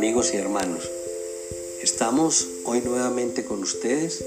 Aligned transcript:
amigos 0.00 0.32
y 0.32 0.38
hermanos, 0.38 0.90
estamos 1.82 2.48
hoy 2.64 2.80
nuevamente 2.80 3.44
con 3.44 3.62
ustedes 3.62 4.24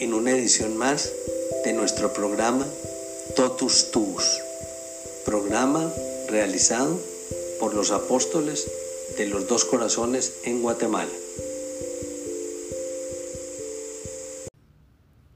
en 0.00 0.12
una 0.12 0.32
edición 0.32 0.76
más 0.76 1.12
de 1.64 1.72
nuestro 1.74 2.12
programa 2.12 2.66
Totus 3.36 3.92
Tuus, 3.92 4.42
programa 5.24 5.88
realizado 6.28 6.98
por 7.60 7.72
los 7.72 7.92
apóstoles 7.92 8.68
de 9.16 9.28
los 9.28 9.46
dos 9.46 9.64
corazones 9.64 10.40
en 10.42 10.60
Guatemala. 10.60 11.12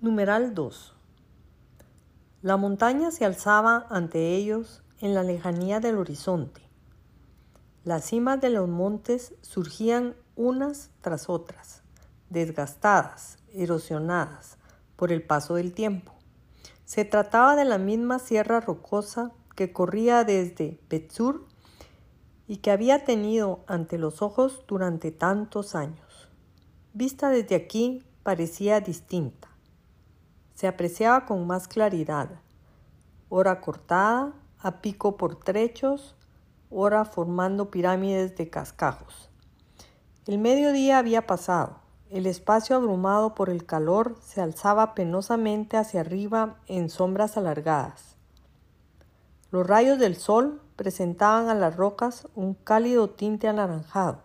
Numeral 0.01 0.53
2. 0.53 0.95
La 2.43 2.57
montaña 2.57 3.13
se 3.13 3.25
alzaba 3.25 3.87
ante 3.89 4.35
ellos 4.35 4.83
en 5.01 5.15
la 5.15 5.23
lejanía 5.23 5.79
del 5.79 5.97
horizonte 5.97 6.70
las 7.85 8.05
cimas 8.05 8.41
de 8.41 8.51
los 8.51 8.69
montes 8.69 9.35
surgían 9.41 10.15
unas 10.37 10.91
tras 11.01 11.29
otras, 11.29 11.83
desgastadas, 12.29 13.39
erosionadas 13.53 14.59
por 14.97 15.13
el 15.13 15.23
paso 15.23 15.55
del 15.55 15.73
tiempo. 15.73 16.13
Se 16.85 17.05
trataba 17.05 17.57
de 17.57 17.65
la 17.65 17.79
misma 17.79 18.19
sierra 18.19 18.61
rocosa 18.61 19.33
que 19.57 19.73
corría 19.73 20.25
desde 20.25 20.79
Betzur 20.89 21.47
y 22.47 22.59
que 22.59 22.71
había 22.71 23.05
tenido 23.05 23.65
ante 23.67 23.97
los 23.97 24.23
ojos 24.23 24.65
durante 24.67 25.11
tantos 25.11 25.75
años. 25.75 26.29
Vista 26.93 27.31
desde 27.31 27.55
aquí 27.55 28.05
parecía 28.23 28.81
distinta. 28.81 29.49
Se 30.55 30.67
apreciaba 30.67 31.25
con 31.27 31.47
más 31.47 31.69
claridad, 31.69 32.29
hora 33.29 33.61
cortada, 33.61 34.35
a 34.59 34.81
pico 34.83 35.17
por 35.17 35.37
trechos, 35.37 36.17
ora 36.71 37.05
formando 37.05 37.71
pirámides 37.71 38.37
de 38.37 38.49
cascajos. 38.49 39.29
El 40.27 40.39
mediodía 40.39 40.99
había 40.99 41.27
pasado. 41.27 41.81
El 42.09 42.27
espacio 42.27 42.77
abrumado 42.77 43.35
por 43.35 43.51
el 43.51 43.67
calor 43.67 44.17
se 44.23 44.41
alzaba 44.41 44.95
penosamente 44.95 45.77
hacia 45.77 46.01
arriba 46.01 46.57
en 46.67 46.91
sombras 46.91 47.37
alargadas. 47.37 48.17
Los 49.51 49.67
rayos 49.67 49.99
del 49.99 50.17
sol 50.17 50.63
presentaban 50.77 51.49
a 51.49 51.55
las 51.55 51.77
rocas 51.77 52.29
un 52.35 52.55
cálido 52.55 53.11
tinte 53.11 53.49
anaranjado, 53.49 54.23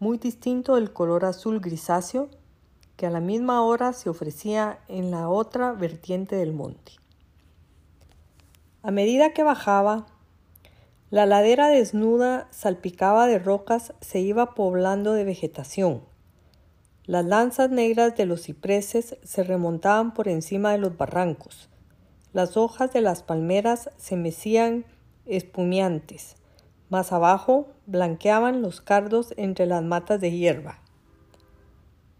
muy 0.00 0.18
distinto 0.18 0.74
del 0.74 0.92
color 0.92 1.24
azul 1.24 1.60
grisáceo 1.60 2.28
que 2.96 3.06
a 3.06 3.10
la 3.10 3.20
misma 3.20 3.62
hora 3.62 3.92
se 3.92 4.10
ofrecía 4.10 4.80
en 4.88 5.12
la 5.12 5.28
otra 5.28 5.72
vertiente 5.72 6.34
del 6.34 6.52
monte. 6.52 6.92
A 8.82 8.90
medida 8.90 9.32
que 9.32 9.44
bajaba, 9.44 10.06
la 11.10 11.24
ladera 11.24 11.68
desnuda, 11.68 12.48
salpicaba 12.50 13.26
de 13.26 13.38
rocas, 13.38 13.94
se 14.02 14.20
iba 14.20 14.54
poblando 14.54 15.14
de 15.14 15.24
vegetación. 15.24 16.02
Las 17.06 17.24
lanzas 17.24 17.70
negras 17.70 18.14
de 18.14 18.26
los 18.26 18.42
cipreses 18.42 19.16
se 19.22 19.42
remontaban 19.42 20.12
por 20.12 20.28
encima 20.28 20.72
de 20.72 20.78
los 20.78 20.98
barrancos. 20.98 21.70
Las 22.34 22.58
hojas 22.58 22.92
de 22.92 23.00
las 23.00 23.22
palmeras 23.22 23.88
se 23.96 24.16
mecían 24.16 24.84
espumiantes. 25.24 26.36
Más 26.90 27.10
abajo 27.10 27.68
blanqueaban 27.86 28.60
los 28.60 28.82
cardos 28.82 29.32
entre 29.38 29.64
las 29.64 29.82
matas 29.82 30.20
de 30.20 30.32
hierba. 30.32 30.80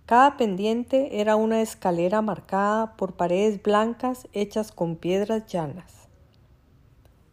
Cada 0.07 0.39
pendiente 0.39 1.21
era 1.21 1.37
una 1.37 1.61
escalera 1.61 2.23
marcada 2.23 2.97
por 2.97 3.17
paredes 3.17 3.63
blancas 3.63 4.27
hechas 4.33 4.73
con 4.73 4.97
piedras 4.97 5.47
llanas. 5.47 6.08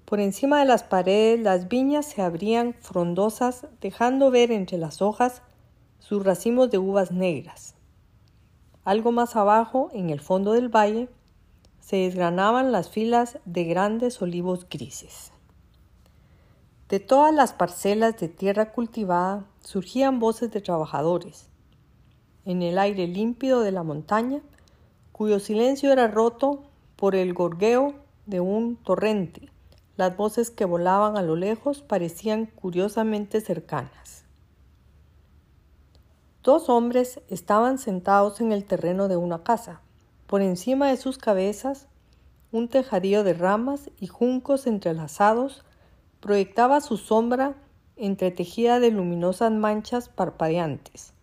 Por 0.05 0.19
encima 0.19 0.59
de 0.59 0.65
las 0.65 0.83
paredes 0.83 1.39
las 1.39 1.67
viñas 1.67 2.05
se 2.05 2.21
abrían 2.21 2.75
frondosas, 2.75 3.65
dejando 3.81 4.29
ver 4.29 4.51
entre 4.51 4.77
las 4.77 5.01
hojas 5.01 5.41
sus 5.97 6.23
racimos 6.23 6.69
de 6.69 6.77
uvas 6.77 7.11
negras. 7.11 7.73
Algo 8.83 9.11
más 9.11 9.35
abajo, 9.35 9.89
en 9.93 10.11
el 10.11 10.19
fondo 10.19 10.53
del 10.53 10.69
valle, 10.69 11.09
se 11.79 11.97
desgranaban 11.97 12.71
las 12.71 12.89
filas 12.89 13.39
de 13.45 13.63
grandes 13.63 14.21
olivos 14.21 14.67
grises. 14.69 15.31
De 16.87 16.99
todas 16.99 17.33
las 17.33 17.53
parcelas 17.53 18.19
de 18.19 18.27
tierra 18.27 18.71
cultivada 18.71 19.43
surgían 19.59 20.19
voces 20.19 20.51
de 20.51 20.61
trabajadores. 20.61 21.47
En 22.45 22.61
el 22.61 22.77
aire 22.77 23.07
límpido 23.07 23.61
de 23.61 23.71
la 23.71 23.81
montaña, 23.81 24.41
cuyo 25.11 25.39
silencio 25.39 25.91
era 25.91 26.07
roto 26.07 26.61
por 26.95 27.15
el 27.15 27.33
gorgueo 27.33 27.95
de 28.27 28.39
un 28.39 28.75
torrente. 28.75 29.49
Las 29.97 30.17
voces 30.17 30.51
que 30.51 30.65
volaban 30.65 31.17
a 31.17 31.21
lo 31.21 31.35
lejos 31.35 31.81
parecían 31.81 32.47
curiosamente 32.47 33.39
cercanas. 33.39 34.25
Dos 36.43 36.69
hombres 36.69 37.21
estaban 37.29 37.77
sentados 37.77 38.41
en 38.41 38.51
el 38.51 38.65
terreno 38.65 39.07
de 39.07 39.17
una 39.17 39.43
casa. 39.43 39.81
Por 40.27 40.41
encima 40.41 40.89
de 40.89 40.97
sus 40.97 41.17
cabezas, 41.17 41.87
un 42.51 42.67
tejadillo 42.67 43.23
de 43.23 43.33
ramas 43.33 43.89
y 43.99 44.07
juncos 44.07 44.67
entrelazados 44.67 45.63
proyectaba 46.19 46.81
su 46.81 46.97
sombra 46.97 47.55
entretejida 47.95 48.79
de 48.79 48.91
luminosas 48.91 49.51
manchas 49.51 50.09
parpadeantes. 50.09 51.13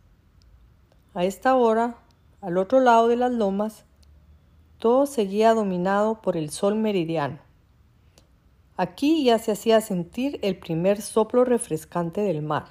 A 1.15 1.25
esta 1.25 1.55
hora, 1.55 1.97
al 2.41 2.57
otro 2.57 2.81
lado 2.81 3.09
de 3.09 3.17
las 3.17 3.33
lomas, 3.33 3.85
todo 4.79 5.07
seguía 5.07 5.55
dominado 5.55 6.23
por 6.23 6.37
el 6.37 6.51
sol 6.51 6.75
meridiano. 6.75 7.52
Aquí 8.83 9.23
ya 9.23 9.39
se 9.39 9.53
hacía 9.53 9.81
sentir 9.81 10.41
el 10.43 10.59
primer 10.59 11.01
soplo 11.03 11.45
refrescante 11.45 12.21
del 12.21 12.43
mar. 12.43 12.65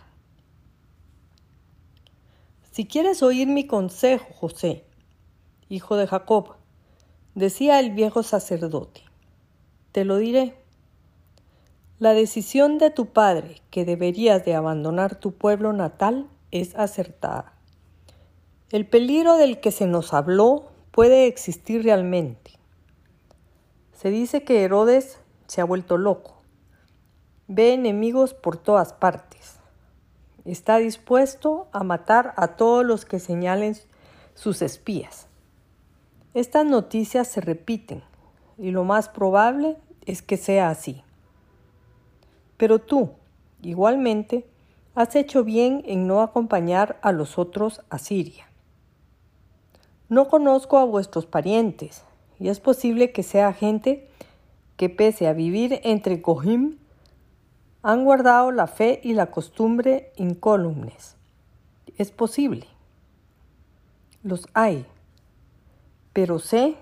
Si 2.73 2.85
quieres 2.85 3.23
oír 3.23 3.47
mi 3.47 3.65
consejo, 3.65 4.25
José, 4.33 4.83
hijo 5.69 5.95
de 5.95 6.07
Jacob, 6.07 6.55
decía 7.33 7.79
el 7.79 7.91
viejo 7.91 8.23
sacerdote, 8.23 9.03
te 9.93 10.03
lo 10.03 10.17
diré. 10.17 10.53
La 11.97 12.13
decisión 12.13 12.77
de 12.77 12.89
tu 12.89 13.05
padre 13.05 13.61
que 13.69 13.85
deberías 13.85 14.43
de 14.43 14.53
abandonar 14.53 15.15
tu 15.15 15.31
pueblo 15.31 15.71
natal 15.71 16.27
es 16.51 16.75
acertada. 16.75 17.53
El 18.69 18.85
peligro 18.85 19.37
del 19.37 19.61
que 19.61 19.71
se 19.71 19.87
nos 19.87 20.13
habló 20.13 20.73
puede 20.91 21.27
existir 21.27 21.85
realmente. 21.85 22.59
Se 23.93 24.09
dice 24.09 24.43
que 24.43 24.65
Herodes 24.65 25.20
se 25.51 25.59
ha 25.59 25.65
vuelto 25.65 25.97
loco. 25.97 26.35
Ve 27.49 27.73
enemigos 27.73 28.33
por 28.33 28.55
todas 28.55 28.93
partes. 28.93 29.59
Está 30.45 30.77
dispuesto 30.77 31.67
a 31.73 31.83
matar 31.83 32.33
a 32.37 32.55
todos 32.55 32.85
los 32.85 33.03
que 33.03 33.19
señalen 33.19 33.75
sus 34.33 34.61
espías. 34.61 35.27
Estas 36.33 36.65
noticias 36.65 37.27
se 37.27 37.41
repiten 37.41 38.01
y 38.57 38.71
lo 38.71 38.85
más 38.85 39.09
probable 39.09 39.75
es 40.05 40.21
que 40.21 40.37
sea 40.37 40.69
así. 40.69 41.03
Pero 42.55 42.79
tú, 42.79 43.09
igualmente, 43.61 44.47
has 44.95 45.17
hecho 45.17 45.43
bien 45.43 45.83
en 45.85 46.07
no 46.07 46.21
acompañar 46.21 46.97
a 47.01 47.11
los 47.11 47.37
otros 47.37 47.81
a 47.89 47.97
Siria. 47.97 48.47
No 50.07 50.29
conozco 50.29 50.77
a 50.77 50.85
vuestros 50.85 51.25
parientes, 51.25 52.05
y 52.39 52.47
es 52.47 52.61
posible 52.61 53.11
que 53.11 53.23
sea 53.23 53.51
gente 53.51 54.07
que 54.81 54.89
pese 54.89 55.27
a 55.27 55.33
vivir 55.33 55.79
entre 55.83 56.23
Kohim, 56.23 56.79
han 57.83 58.03
guardado 58.03 58.49
la 58.49 58.65
fe 58.65 58.99
y 59.03 59.13
la 59.13 59.27
costumbre 59.27 60.11
incólumes. 60.15 61.17
Es 61.99 62.09
posible. 62.09 62.65
Los 64.23 64.47
hay. 64.55 64.87
Pero 66.13 66.39
sé 66.39 66.77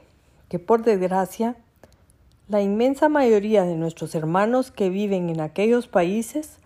que 0.48 0.60
por 0.60 0.84
desgracia, 0.84 1.57
la 2.48 2.62
inmensa 2.62 3.10
mayoría 3.10 3.63
de 3.66 3.75
nuestros 3.75 4.16
hermanos 4.16 4.72
que 4.72 4.90
viven 4.90 5.30
en 5.30 5.42
aquellos 5.42 5.90
países 5.90 6.60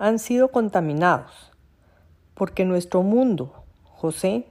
han 0.00 0.18
sido 0.18 0.48
contaminados, 0.48 1.52
porque 2.34 2.64
nuestro 2.64 3.04
mundo, 3.04 3.52
José, 3.84 4.48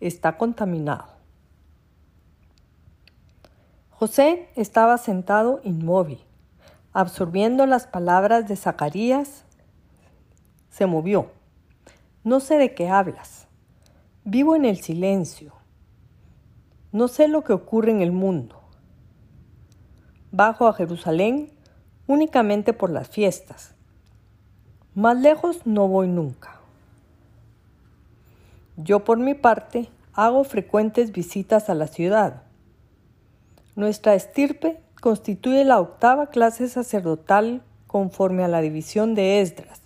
está 0.00 0.36
contaminado. 0.38 1.11
José 4.02 4.48
estaba 4.56 4.98
sentado 4.98 5.60
inmóvil, 5.62 6.18
absorbiendo 6.92 7.66
las 7.66 7.86
palabras 7.86 8.48
de 8.48 8.56
Zacarías. 8.56 9.44
Se 10.70 10.86
movió. 10.86 11.30
No 12.24 12.40
sé 12.40 12.58
de 12.58 12.74
qué 12.74 12.88
hablas. 12.88 13.46
Vivo 14.24 14.56
en 14.56 14.64
el 14.64 14.78
silencio. 14.78 15.52
No 16.90 17.06
sé 17.06 17.28
lo 17.28 17.44
que 17.44 17.52
ocurre 17.52 17.92
en 17.92 18.02
el 18.02 18.10
mundo. 18.10 18.60
Bajo 20.32 20.66
a 20.66 20.72
Jerusalén 20.72 21.52
únicamente 22.08 22.72
por 22.72 22.90
las 22.90 23.08
fiestas. 23.08 23.76
Más 24.96 25.16
lejos 25.16 25.64
no 25.64 25.86
voy 25.86 26.08
nunca. 26.08 26.58
Yo 28.76 29.04
por 29.04 29.18
mi 29.18 29.34
parte 29.34 29.90
hago 30.12 30.42
frecuentes 30.42 31.12
visitas 31.12 31.70
a 31.70 31.76
la 31.76 31.86
ciudad. 31.86 32.42
Nuestra 33.74 34.14
estirpe 34.14 34.80
constituye 35.00 35.64
la 35.64 35.80
octava 35.80 36.28
clase 36.28 36.68
sacerdotal 36.68 37.62
conforme 37.86 38.44
a 38.44 38.48
la 38.48 38.60
división 38.60 39.14
de 39.14 39.40
Esdras. 39.40 39.80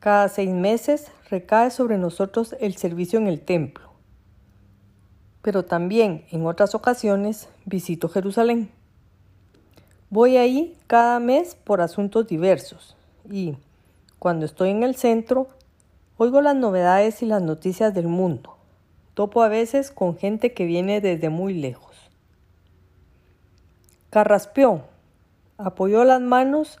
Cada 0.00 0.28
seis 0.28 0.50
meses 0.50 1.10
recae 1.30 1.70
sobre 1.70 1.98
nosotros 1.98 2.54
el 2.60 2.76
servicio 2.76 3.18
en 3.18 3.26
el 3.26 3.40
templo, 3.40 3.90
pero 5.42 5.64
también 5.64 6.24
en 6.30 6.46
otras 6.46 6.74
ocasiones 6.74 7.48
visito 7.64 8.08
Jerusalén. 8.08 8.70
Voy 10.10 10.36
ahí 10.36 10.76
cada 10.86 11.18
mes 11.20 11.54
por 11.54 11.80
asuntos 11.80 12.26
diversos 12.26 12.96
y, 13.30 13.56
cuando 14.18 14.46
estoy 14.46 14.70
en 14.70 14.82
el 14.82 14.96
centro, 14.96 15.48
Oigo 16.16 16.40
las 16.40 16.54
novedades 16.54 17.22
y 17.22 17.26
las 17.26 17.42
noticias 17.42 17.92
del 17.92 18.06
mundo. 18.06 18.56
Topo 19.14 19.42
a 19.42 19.48
veces 19.48 19.90
con 19.90 20.16
gente 20.16 20.54
que 20.54 20.64
viene 20.64 21.00
desde 21.00 21.28
muy 21.28 21.54
lejos. 21.54 21.93
Carraspeó, 24.14 24.82
apoyó 25.58 26.04
las 26.04 26.20
manos 26.20 26.78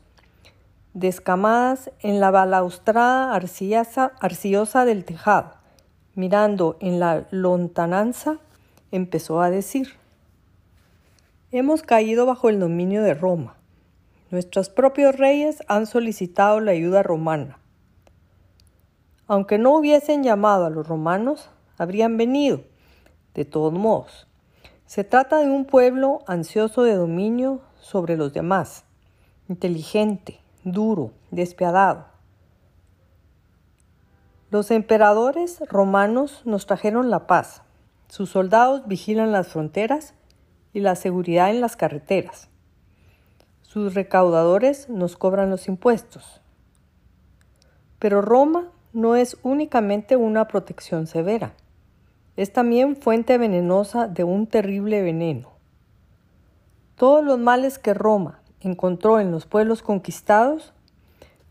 descamadas 0.92 1.90
en 1.98 2.20
la 2.20 2.30
balaustrada 2.30 3.34
arcillosa 3.34 4.84
del 4.84 5.04
tejado. 5.04 5.54
Mirando 6.14 6.76
en 6.78 7.00
la 7.00 7.26
lontananza, 7.32 8.38
empezó 8.92 9.42
a 9.42 9.50
decir, 9.50 9.94
Hemos 11.50 11.82
caído 11.82 12.24
bajo 12.24 12.50
el 12.50 12.60
dominio 12.60 13.02
de 13.02 13.14
Roma. 13.14 13.56
Nuestros 14.30 14.68
propios 14.68 15.16
reyes 15.18 15.64
han 15.66 15.88
solicitado 15.88 16.60
la 16.60 16.70
ayuda 16.70 17.02
romana. 17.02 17.58
Aunque 19.26 19.58
no 19.58 19.74
hubiesen 19.74 20.22
llamado 20.22 20.66
a 20.66 20.70
los 20.70 20.86
romanos, 20.86 21.50
habrían 21.78 22.16
venido, 22.16 22.60
de 23.34 23.44
todos 23.44 23.72
modos. 23.72 24.28
Se 24.94 25.02
trata 25.02 25.38
de 25.38 25.50
un 25.50 25.64
pueblo 25.64 26.22
ansioso 26.28 26.84
de 26.84 26.94
dominio 26.94 27.62
sobre 27.80 28.16
los 28.16 28.32
demás, 28.32 28.84
inteligente, 29.48 30.40
duro, 30.62 31.10
despiadado. 31.32 32.06
Los 34.52 34.70
emperadores 34.70 35.58
romanos 35.68 36.42
nos 36.44 36.66
trajeron 36.66 37.10
la 37.10 37.26
paz. 37.26 37.62
Sus 38.08 38.30
soldados 38.30 38.86
vigilan 38.86 39.32
las 39.32 39.48
fronteras 39.48 40.14
y 40.72 40.78
la 40.78 40.94
seguridad 40.94 41.50
en 41.50 41.60
las 41.60 41.74
carreteras. 41.74 42.48
Sus 43.62 43.94
recaudadores 43.94 44.88
nos 44.88 45.16
cobran 45.16 45.50
los 45.50 45.66
impuestos. 45.66 46.40
Pero 47.98 48.22
Roma 48.22 48.70
no 48.92 49.16
es 49.16 49.38
únicamente 49.42 50.14
una 50.14 50.46
protección 50.46 51.08
severa, 51.08 51.56
es 52.36 52.52
también 52.52 52.96
fuente 52.96 53.38
venenosa 53.38 54.08
de 54.08 54.24
un 54.24 54.46
terrible 54.46 55.02
veneno. 55.02 55.50
Todos 56.96 57.24
los 57.24 57.38
males 57.38 57.78
que 57.78 57.94
Roma 57.94 58.40
encontró 58.60 59.20
en 59.20 59.30
los 59.30 59.46
pueblos 59.46 59.82
conquistados 59.82 60.72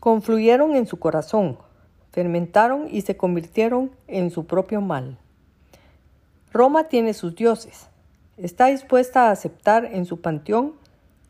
confluyeron 0.00 0.76
en 0.76 0.86
su 0.86 0.98
corazón, 0.98 1.58
fermentaron 2.10 2.88
y 2.90 3.02
se 3.02 3.16
convirtieron 3.16 3.90
en 4.06 4.30
su 4.30 4.46
propio 4.46 4.80
mal. 4.80 5.18
Roma 6.52 6.84
tiene 6.84 7.14
sus 7.14 7.34
dioses, 7.34 7.88
está 8.36 8.66
dispuesta 8.66 9.28
a 9.28 9.30
aceptar 9.30 9.86
en 9.86 10.06
su 10.06 10.20
panteón 10.20 10.74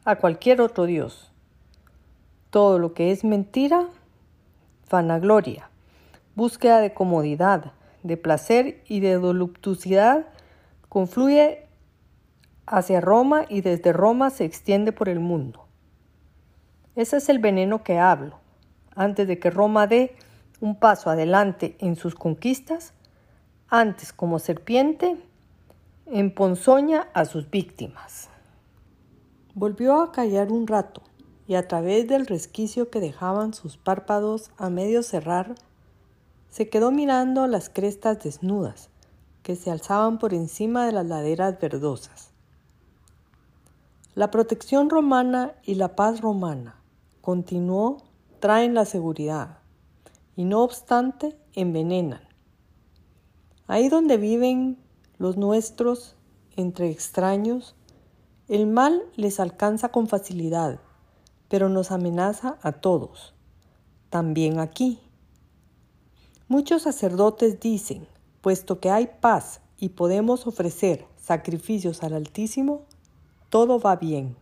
a 0.05 0.17
cualquier 0.17 0.61
otro 0.61 0.85
dios. 0.85 1.31
Todo 2.51 2.79
lo 2.79 2.93
que 2.95 3.11
es 3.11 3.25
mentira, 3.25 3.89
vanagloria, 4.91 5.71
búsqueda 6.35 6.81
de 6.81 6.93
comodidad, 6.93 7.73
de 8.05 8.17
placer 8.17 8.85
y 8.87 9.01
de 9.01 9.17
voluptuosidad 9.17 10.27
confluye 10.89 11.67
hacia 12.67 13.01
Roma 13.01 13.47
y 13.49 13.63
desde 13.63 13.93
Roma 13.93 14.31
se 14.31 14.45
extiende 14.45 14.93
por 14.93 15.09
el 15.09 15.19
mundo. 15.19 15.67
Ese 16.95 17.17
es 17.17 17.29
el 17.29 17.41
veneno 17.41 17.83
que 17.83 17.99
hablo. 17.99 18.39
Antes 18.95 19.27
de 19.27 19.41
que 19.41 19.51
Roma 19.51 19.89
dé 19.89 20.15
un 20.61 20.77
paso 20.79 21.11
adelante 21.11 21.77
en 21.81 21.97
sus 21.97 22.15
conquistas, 22.15 22.93
antes 23.69 24.13
como 24.13 24.39
serpiente 24.39 25.17
emponzoña 26.07 27.09
a 27.15 27.25
sus 27.25 27.51
víctimas. 27.51 28.29
Volvió 29.55 30.01
a 30.03 30.13
callar 30.13 30.53
un 30.53 30.67
rato 30.67 31.03
y 31.49 31.55
a 31.55 31.67
través 31.67 32.07
del 32.07 32.27
resquicio 32.27 32.91
que 32.91 33.01
dejaban 33.01 33.55
sus 33.55 33.77
párpados 33.77 34.51
a 34.59 34.71
medio 34.71 35.03
cerrar, 35.03 35.55
se 36.55 36.69
quedó 36.69 36.93
mirando 36.93 37.49
las 37.49 37.69
crestas 37.69 38.23
desnudas, 38.23 38.89
que 39.43 39.57
se 39.57 39.73
alzaban 39.73 40.21
por 40.21 40.33
encima 40.33 40.87
de 40.87 40.93
las 40.93 41.05
laderas 41.05 41.59
verdosas. 41.59 42.31
La 44.15 44.31
protección 44.31 44.89
romana 44.89 45.55
y 45.65 45.75
la 45.75 45.97
paz 45.97 46.21
romana 46.21 46.81
continuó 47.23 48.05
traen 48.39 48.73
la 48.73 48.85
seguridad 48.85 49.59
y 50.37 50.45
no 50.45 50.63
obstante 50.63 51.37
envenenan. 51.55 52.23
Ahí 53.67 53.89
donde 53.89 54.17
viven 54.17 54.79
los 55.19 55.37
nuestros 55.37 56.15
entre 56.55 56.89
extraños, 56.89 57.75
el 58.47 58.69
mal 58.69 59.03
les 59.17 59.41
alcanza 59.41 59.89
con 59.89 60.07
facilidad, 60.07 60.79
pero 61.49 61.69
nos 61.69 61.91
amenaza 61.91 62.59
a 62.63 62.71
todos, 62.71 63.35
también 64.09 64.61
aquí. 64.61 65.01
Muchos 66.55 66.83
sacerdotes 66.83 67.59
dicen, 67.59 68.07
puesto 68.41 68.79
que 68.79 68.89
hay 68.89 69.09
paz 69.21 69.61
y 69.77 69.89
podemos 69.89 70.47
ofrecer 70.47 71.05
sacrificios 71.17 72.05
al 72.05 72.13
Altísimo, 72.13 72.83
todo 73.51 73.81
va 73.81 73.97
bien. 73.97 74.37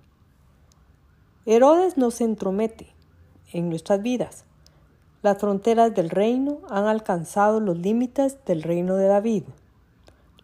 Herodes 1.47 1.97
no 1.97 2.11
se 2.11 2.25
entromete 2.25 2.89
en 3.55 3.71
nuestras 3.71 4.03
vidas. 4.03 4.45
Las 5.23 5.39
fronteras 5.39 5.95
del 5.95 6.11
reino 6.11 6.59
han 6.69 6.85
alcanzado 6.85 7.61
los 7.61 7.79
límites 7.79 8.45
del 8.45 8.63
reino 8.63 8.97
de 8.97 9.07
David. 9.07 9.45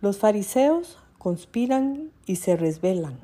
Los 0.01 0.17
fariseos 0.17 0.97
conspiran 1.19 2.13
y 2.25 2.37
se 2.37 2.57
resbelan. 2.57 3.19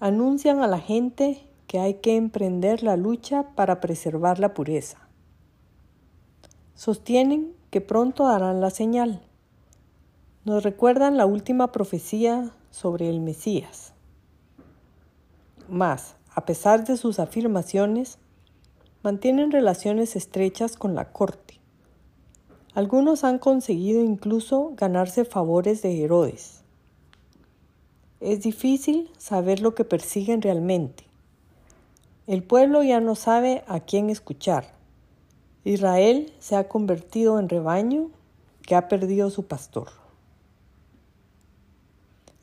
Anuncian 0.00 0.64
a 0.64 0.66
la 0.66 0.80
gente 0.80 1.46
que 1.68 1.78
hay 1.78 1.94
que 2.00 2.16
emprender 2.16 2.82
la 2.82 2.96
lucha 2.96 3.54
para 3.54 3.80
preservar 3.80 4.40
la 4.40 4.52
pureza. 4.52 5.01
Sostienen 6.74 7.52
que 7.70 7.80
pronto 7.80 8.26
darán 8.26 8.60
la 8.60 8.70
señal. 8.70 9.22
Nos 10.44 10.62
recuerdan 10.62 11.16
la 11.16 11.26
última 11.26 11.70
profecía 11.70 12.50
sobre 12.70 13.08
el 13.08 13.20
Mesías. 13.20 13.92
Mas, 15.68 16.16
a 16.34 16.44
pesar 16.44 16.84
de 16.84 16.96
sus 16.96 17.18
afirmaciones, 17.18 18.18
mantienen 19.02 19.52
relaciones 19.52 20.16
estrechas 20.16 20.76
con 20.76 20.94
la 20.94 21.12
corte. 21.12 21.60
Algunos 22.74 23.22
han 23.22 23.38
conseguido 23.38 24.02
incluso 24.02 24.72
ganarse 24.76 25.24
favores 25.24 25.82
de 25.82 26.02
Herodes. 26.02 26.62
Es 28.20 28.40
difícil 28.40 29.10
saber 29.18 29.60
lo 29.60 29.74
que 29.74 29.84
persiguen 29.84 30.40
realmente. 30.40 31.04
El 32.26 32.42
pueblo 32.42 32.82
ya 32.82 33.00
no 33.00 33.14
sabe 33.14 33.62
a 33.66 33.80
quién 33.80 34.08
escuchar. 34.08 34.72
Israel 35.64 36.32
se 36.40 36.56
ha 36.56 36.68
convertido 36.68 37.38
en 37.38 37.48
rebaño 37.48 38.10
que 38.62 38.74
ha 38.74 38.88
perdido 38.88 39.30
su 39.30 39.44
pastor. 39.46 39.90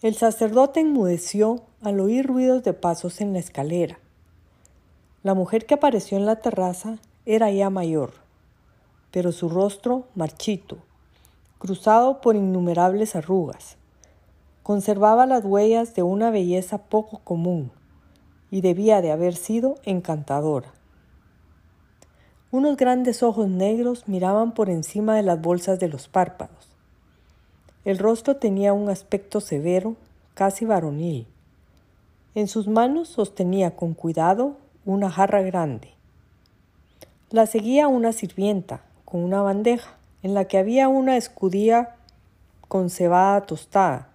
El 0.02 0.16
sacerdote 0.16 0.80
enmudeció 0.80 1.64
al 1.82 2.00
oír 2.00 2.26
ruidos 2.26 2.64
de 2.64 2.72
pasos 2.72 3.20
en 3.20 3.34
la 3.34 3.40
escalera. 3.40 4.00
La 5.22 5.34
mujer 5.34 5.66
que 5.66 5.74
apareció 5.74 6.18
en 6.18 6.26
la 6.26 6.38
terraza 6.38 6.98
era 7.26 7.52
ya 7.52 7.70
mayor, 7.70 8.14
pero 9.12 9.34
su 9.34 9.50
rostro 9.50 10.06
marchito, 10.16 10.78
cruzado 11.58 12.22
por 12.22 12.38
innumerables 12.38 13.18
arrugas, 13.18 13.76
conservaba 14.64 15.26
las 15.26 15.44
huellas 15.44 15.94
de 15.94 16.04
una 16.04 16.32
belleza 16.32 16.78
poco 16.78 17.20
común 17.26 17.72
y 18.50 18.62
debía 18.62 19.02
de 19.02 19.12
haber 19.12 19.36
sido 19.36 19.76
encantadora. 19.84 20.79
Unos 22.52 22.78
grandes 22.78 23.24
ojos 23.24 23.48
negros 23.48 24.08
miraban 24.08 24.54
por 24.54 24.70
encima 24.70 25.16
de 25.16 25.24
las 25.24 25.42
bolsas 25.42 25.80
de 25.80 25.88
los 25.88 26.08
párpados 26.08 26.70
el 27.86 27.98
rostro 27.98 28.36
tenía 28.36 28.74
un 28.74 28.90
aspecto 28.90 29.40
severo, 29.40 29.96
casi 30.34 30.66
varonil. 30.66 31.26
En 32.36 32.48
sus 32.48 32.68
manos 32.68 33.08
sostenía 33.08 33.76
con 33.76 33.94
cuidado 33.94 34.58
una 34.86 35.10
jarra 35.10 35.42
grande. 35.42 35.94
La 37.32 37.46
seguía 37.46 37.88
una 37.88 38.12
sirvienta 38.12 38.82
con 39.06 39.24
una 39.24 39.42
bandeja 39.42 39.98
en 40.24 40.34
la 40.34 40.46
que 40.46 40.58
había 40.58 40.88
una 40.88 41.16
escudilla 41.16 41.96
con 42.68 42.90
cebada 42.90 43.42
tostada, 43.46 44.10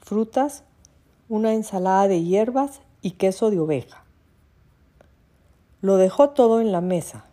frutas, 0.00 0.62
una 1.28 1.54
ensalada 1.54 2.06
de 2.06 2.22
hierbas 2.22 2.80
y 3.00 3.12
queso 3.12 3.50
de 3.50 3.58
oveja. 3.58 4.04
Lo 5.80 5.96
dejó 5.96 6.30
todo 6.30 6.60
en 6.60 6.70
la 6.70 6.80
mesa. 6.80 7.24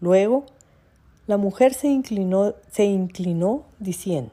Luego, 0.00 0.46
la 1.26 1.36
mujer 1.36 1.74
se 1.74 1.88
inclinó, 1.88 2.54
se 2.70 2.84
inclinó 2.84 3.64
diciendo, 3.78 4.32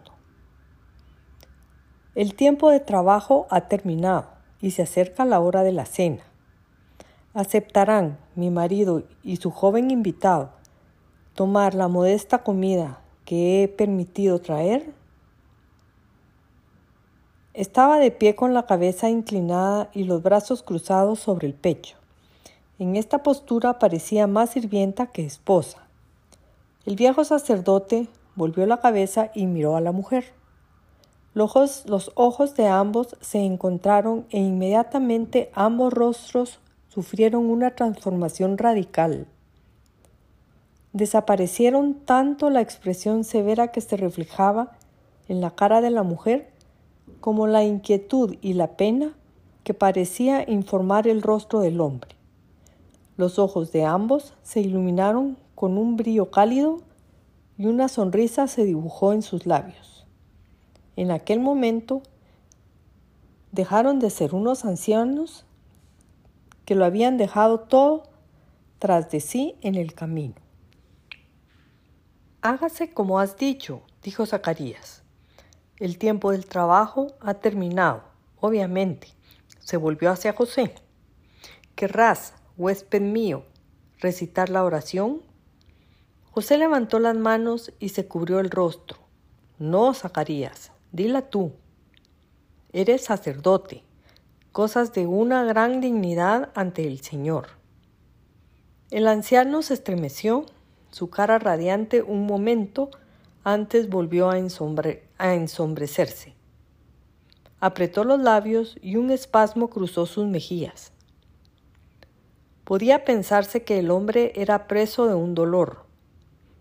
el 2.15 2.33
tiempo 2.33 2.71
de 2.71 2.79
trabajo 2.79 3.45
ha 3.51 3.67
terminado 3.67 4.25
y 4.59 4.71
se 4.71 4.81
acerca 4.81 5.23
la 5.23 5.39
hora 5.39 5.61
de 5.61 5.71
la 5.71 5.85
cena. 5.85 6.23
¿Aceptarán 7.35 8.17
mi 8.33 8.49
marido 8.49 9.03
y 9.21 9.35
su 9.35 9.51
joven 9.51 9.91
invitado 9.91 10.49
tomar 11.35 11.75
la 11.75 11.87
modesta 11.87 12.39
comida 12.41 13.01
que 13.23 13.61
he 13.61 13.67
permitido 13.67 14.39
traer? 14.39 14.95
Estaba 17.53 17.99
de 17.99 18.09
pie 18.09 18.35
con 18.35 18.55
la 18.55 18.65
cabeza 18.65 19.09
inclinada 19.09 19.91
y 19.93 20.05
los 20.05 20.23
brazos 20.23 20.63
cruzados 20.63 21.19
sobre 21.19 21.45
el 21.45 21.53
pecho. 21.53 21.96
En 22.79 22.95
esta 22.95 23.23
postura 23.23 23.79
parecía 23.79 24.27
más 24.27 24.51
sirvienta 24.51 25.07
que 25.07 25.25
esposa. 25.25 25.87
El 26.85 26.95
viejo 26.95 27.23
sacerdote 27.23 28.07
volvió 28.35 28.67
la 28.67 28.77
cabeza 28.77 29.31
y 29.33 29.47
miró 29.47 29.75
a 29.75 29.81
la 29.81 29.91
mujer. 29.91 30.25
Los 31.33 32.11
ojos, 32.15 32.55
de 32.55 32.67
ambos 32.67 33.17
se 33.19 33.39
encontraron 33.39 34.27
e 34.29 34.39
inmediatamente 34.39 35.49
ambos 35.53 35.91
rostros 35.91 36.59
sufrieron 36.87 37.49
una 37.49 37.75
transformación 37.75 38.59
radical. 38.59 39.27
Desaparecieron 40.93 41.95
tanto 41.95 42.51
la 42.51 42.61
expresión 42.61 43.23
severa 43.23 43.71
que 43.71 43.81
se 43.81 43.97
reflejaba 43.97 44.77
en 45.27 45.41
la 45.41 45.51
cara 45.51 45.81
de 45.81 45.89
la 45.89 46.03
mujer 46.03 46.51
como 47.21 47.47
la 47.47 47.63
inquietud 47.63 48.35
y 48.41 48.53
la 48.53 48.77
pena 48.77 49.13
que 49.63 49.73
parecía 49.73 50.47
informar 50.47 51.07
el 51.07 51.23
rostro 51.23 51.59
del 51.59 51.81
hombre. 51.81 52.16
Los 53.17 53.39
ojos 53.39 53.71
de 53.71 53.83
ambos 53.83 54.33
se 54.43 54.61
iluminaron 54.61 55.37
con 55.55 55.77
un 55.77 55.97
brillo 55.97 56.29
cálido 56.29 56.81
y 57.57 57.65
una 57.65 57.87
sonrisa 57.87 58.47
se 58.47 58.63
dibujó 58.63 59.11
en 59.11 59.23
sus 59.23 59.47
labios. 59.47 60.05
En 60.95 61.09
aquel 61.09 61.39
momento 61.39 62.03
dejaron 63.51 63.99
de 63.99 64.11
ser 64.11 64.35
unos 64.35 64.65
ancianos 64.65 65.45
que 66.63 66.75
lo 66.75 66.85
habían 66.85 67.17
dejado 67.17 67.61
todo 67.61 68.03
tras 68.77 69.09
de 69.09 69.19
sí 69.19 69.55
en 69.61 69.73
el 69.75 69.95
camino. 69.95 70.35
Hágase 72.41 72.93
como 72.93 73.19
has 73.19 73.35
dicho, 73.35 73.81
dijo 74.03 74.27
Zacarías. 74.27 75.01
El 75.79 75.97
tiempo 75.97 76.31
del 76.31 76.45
trabajo 76.45 77.07
ha 77.19 77.35
terminado, 77.35 78.03
obviamente. 78.39 79.07
Se 79.59 79.77
volvió 79.77 80.11
hacia 80.11 80.33
José. 80.33 80.75
¿Querrás, 81.75 82.33
huésped 82.57 83.01
mío, 83.01 83.43
recitar 83.99 84.49
la 84.49 84.63
oración? 84.63 85.21
José 86.31 86.57
levantó 86.57 86.99
las 86.99 87.15
manos 87.15 87.71
y 87.79 87.89
se 87.89 88.07
cubrió 88.07 88.39
el 88.39 88.49
rostro. 88.49 88.97
No, 89.59 89.93
Zacarías, 89.93 90.71
Dila 90.91 91.29
tú. 91.29 91.51
Eres 92.73 93.03
sacerdote, 93.03 93.83
cosas 94.51 94.93
de 94.93 95.05
una 95.05 95.43
gran 95.43 95.81
dignidad 95.81 96.49
ante 96.55 96.87
el 96.87 97.01
Señor. 97.01 97.49
El 98.89 99.07
anciano 99.07 99.61
se 99.61 99.73
estremeció, 99.73 100.45
su 100.91 101.09
cara 101.09 101.39
radiante 101.39 102.01
un 102.01 102.25
momento 102.25 102.89
antes 103.43 103.89
volvió 103.89 104.29
a, 104.29 104.35
a 105.17 105.33
ensombrecerse. 105.33 106.35
Apretó 107.59 108.03
los 108.03 108.19
labios 108.19 108.77
y 108.81 108.95
un 108.95 109.11
espasmo 109.11 109.69
cruzó 109.69 110.05
sus 110.05 110.25
mejillas. 110.25 110.91
Podía 112.67 113.05
pensarse 113.05 113.63
que 113.63 113.79
el 113.79 113.89
hombre 113.91 114.33
era 114.35 114.67
preso 114.67 115.07
de 115.07 115.15
un 115.15 115.35
dolor. 115.35 115.85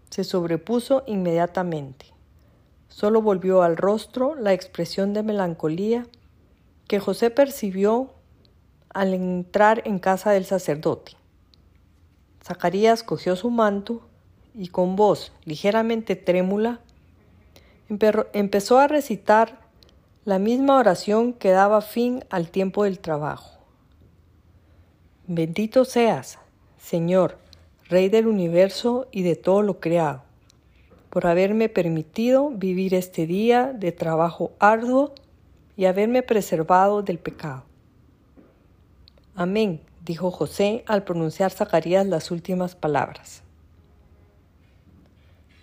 Se 0.09 0.23
sobrepuso 0.23 1.03
inmediatamente. 1.09 2.07
Solo 2.87 3.21
volvió 3.21 3.63
al 3.63 3.77
rostro 3.77 4.37
la 4.37 4.53
expresión 4.53 5.15
de 5.15 5.25
melancolía 5.25 6.07
que 6.87 7.01
José 7.01 7.31
percibió 7.31 8.13
al 8.91 9.15
entrar 9.15 9.83
en 9.85 9.99
casa 9.99 10.31
del 10.31 10.45
sacerdote. 10.45 11.17
Zacarías 12.41 13.03
cogió 13.03 13.35
su 13.35 13.51
manto 13.51 14.07
y 14.55 14.69
con 14.69 14.95
voz 14.95 15.33
ligeramente 15.45 16.15
trémula 16.15 16.79
empezó 17.89 18.79
a 18.79 18.87
recitar 18.87 19.59
la 20.25 20.39
misma 20.39 20.77
oración 20.77 21.33
que 21.33 21.51
daba 21.51 21.81
fin 21.81 22.25
al 22.31 22.49
tiempo 22.49 22.85
del 22.85 23.01
trabajo. 23.01 23.56
Bendito 25.29 25.85
seas, 25.85 26.39
Señor, 26.79 27.39
Rey 27.89 28.09
del 28.09 28.29
universo 28.29 29.09
y 29.11 29.23
de 29.23 29.35
todo 29.35 29.63
lo 29.63 29.81
creado 29.81 30.23
por 31.17 31.27
haberme 31.27 31.71
permitido 31.71 32.51
vivir 32.51 32.93
este 32.93 33.27
día 33.27 33.73
de 33.73 33.91
trabajo 33.91 34.53
arduo 34.59 35.15
y 35.75 35.87
haberme 35.87 36.23
preservado 36.23 37.03
del 37.03 37.19
pecado. 37.19 37.65
Amén, 39.35 39.81
dijo 40.05 40.31
José 40.31 40.85
al 40.87 41.05
pronunciar 41.05 41.51
Zacarías 41.51 42.07
las 42.07 42.31
últimas 42.31 42.77
palabras. 42.77 43.43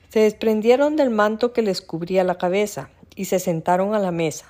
Se 0.10 0.22
desprendieron 0.22 0.96
del 0.96 1.12
manto 1.12 1.54
que 1.54 1.62
les 1.62 1.82
cubría 1.82 2.24
la 2.24 2.40
cabeza 2.40 2.90
y 3.16 3.26
se 3.26 3.38
sentaron 3.38 3.94
a 3.94 4.00
la 4.00 4.12
mesa. 4.12 4.48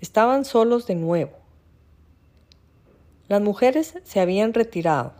Estaban 0.00 0.44
solos 0.44 0.88
de 0.88 0.96
nuevo. 0.96 1.43
Las 3.26 3.40
mujeres 3.40 3.98
se 4.04 4.20
habían 4.20 4.52
retirado. 4.52 5.14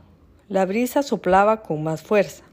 La 0.48 0.66
brisa 0.66 1.02
soplaba 1.02 1.62
con 1.62 1.82
más 1.82 2.02
fuerza. 2.02 2.44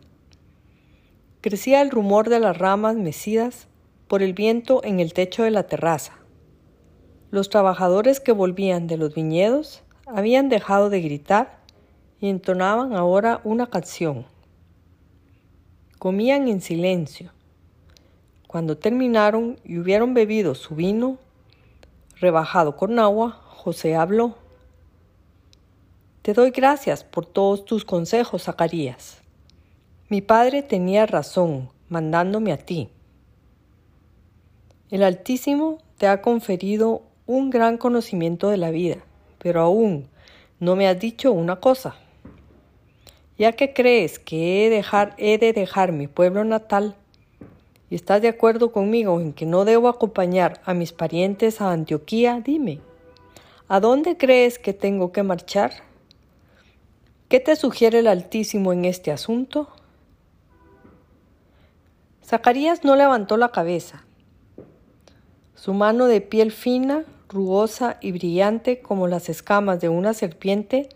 Crecía 1.42 1.82
el 1.82 1.90
rumor 1.90 2.30
de 2.30 2.40
las 2.40 2.58
ramas 2.58 2.96
mecidas 2.96 3.68
por 4.08 4.22
el 4.22 4.34
viento 4.34 4.82
en 4.86 5.02
el 5.02 5.12
techo 5.14 5.44
de 5.44 5.52
la 5.52 5.64
terraza. 5.64 6.14
Los 7.32 7.50
trabajadores 7.50 8.22
que 8.22 8.32
volvían 8.32 8.88
de 8.88 8.96
los 8.96 9.14
viñedos 9.14 9.84
habían 10.06 10.48
dejado 10.48 10.90
de 10.90 11.02
gritar 11.02 11.60
y 12.22 12.30
entonaban 12.30 12.94
ahora 12.94 13.42
una 13.44 13.68
canción. 13.68 14.26
Comían 16.00 16.48
en 16.48 16.62
silencio. 16.62 17.34
Cuando 18.48 18.78
terminaron 18.78 19.60
y 19.66 19.80
hubieron 19.80 20.14
bebido 20.14 20.56
su 20.56 20.76
vino, 20.76 21.18
rebajado 22.20 22.78
con 22.78 23.00
agua, 23.00 23.32
José 23.48 23.96
habló. 23.96 24.41
Te 26.22 26.36
doy 26.36 26.52
gracias 26.52 27.04
por 27.04 27.26
todos 27.26 27.66
tus 27.66 27.84
consejos, 27.84 28.44
Zacarías. 28.44 29.24
Mi 30.08 30.22
padre 30.22 30.62
tenía 30.62 31.08
razón 31.08 31.70
mandándome 31.90 32.52
a 32.52 32.58
ti. 32.58 32.90
El 34.92 35.02
Altísimo 35.02 35.80
te 35.98 36.06
ha 36.06 36.22
conferido 36.22 37.02
un 37.26 37.50
gran 37.50 37.80
conocimiento 37.80 38.50
de 38.50 38.58
la 38.58 38.70
vida, 38.70 38.98
pero 39.40 39.62
aún 39.62 40.10
no 40.60 40.76
me 40.76 40.88
has 40.88 41.00
dicho 41.00 41.32
una 41.32 41.56
cosa. 41.56 41.96
Ya 43.40 43.54
que 43.54 43.74
crees 43.74 44.20
que 44.20 44.68
he, 44.68 45.38
de 45.40 45.54
dejar 45.54 45.92
mi 45.92 46.06
pueblo 46.06 46.44
natal, 46.44 46.96
y 47.90 47.96
estás 47.96 48.22
de 48.22 48.28
acuerdo 48.28 48.72
conmigo 48.72 49.20
en 49.20 49.34
que 49.34 49.48
no 49.48 49.66
debo 49.66 49.88
acompañar 49.88 50.62
a 50.66 50.76
mis 50.76 50.94
parientes 50.94 51.62
a 51.62 51.72
Antioquía, 51.72 52.44
dime, 52.46 52.80
¿a 53.68 53.80
dónde 53.80 54.18
crees 54.18 54.60
que 54.60 54.74
tengo 54.74 55.12
que 55.12 55.24
marchar? 55.24 55.90
¿Qué 57.32 57.40
te 57.40 57.56
sugiere 57.56 58.00
el 58.00 58.08
Altísimo 58.08 58.74
en 58.74 58.84
este 58.84 59.10
asunto? 59.10 59.70
Zacarías 62.26 62.84
no 62.84 62.98
levantó 62.98 63.38
la 63.38 63.54
cabeza. 63.54 64.04
Su 65.56 65.74
mano 65.74 66.08
de 66.08 66.20
piel 66.20 66.52
fina 66.52 67.06
rugosa 67.30 68.00
y 68.02 68.12
brillante 68.12 68.82
como 68.82 69.08
las 69.08 69.30
escamas 69.30 69.80
de 69.80 69.88
una 69.88 70.14
serpiente, 70.14 70.90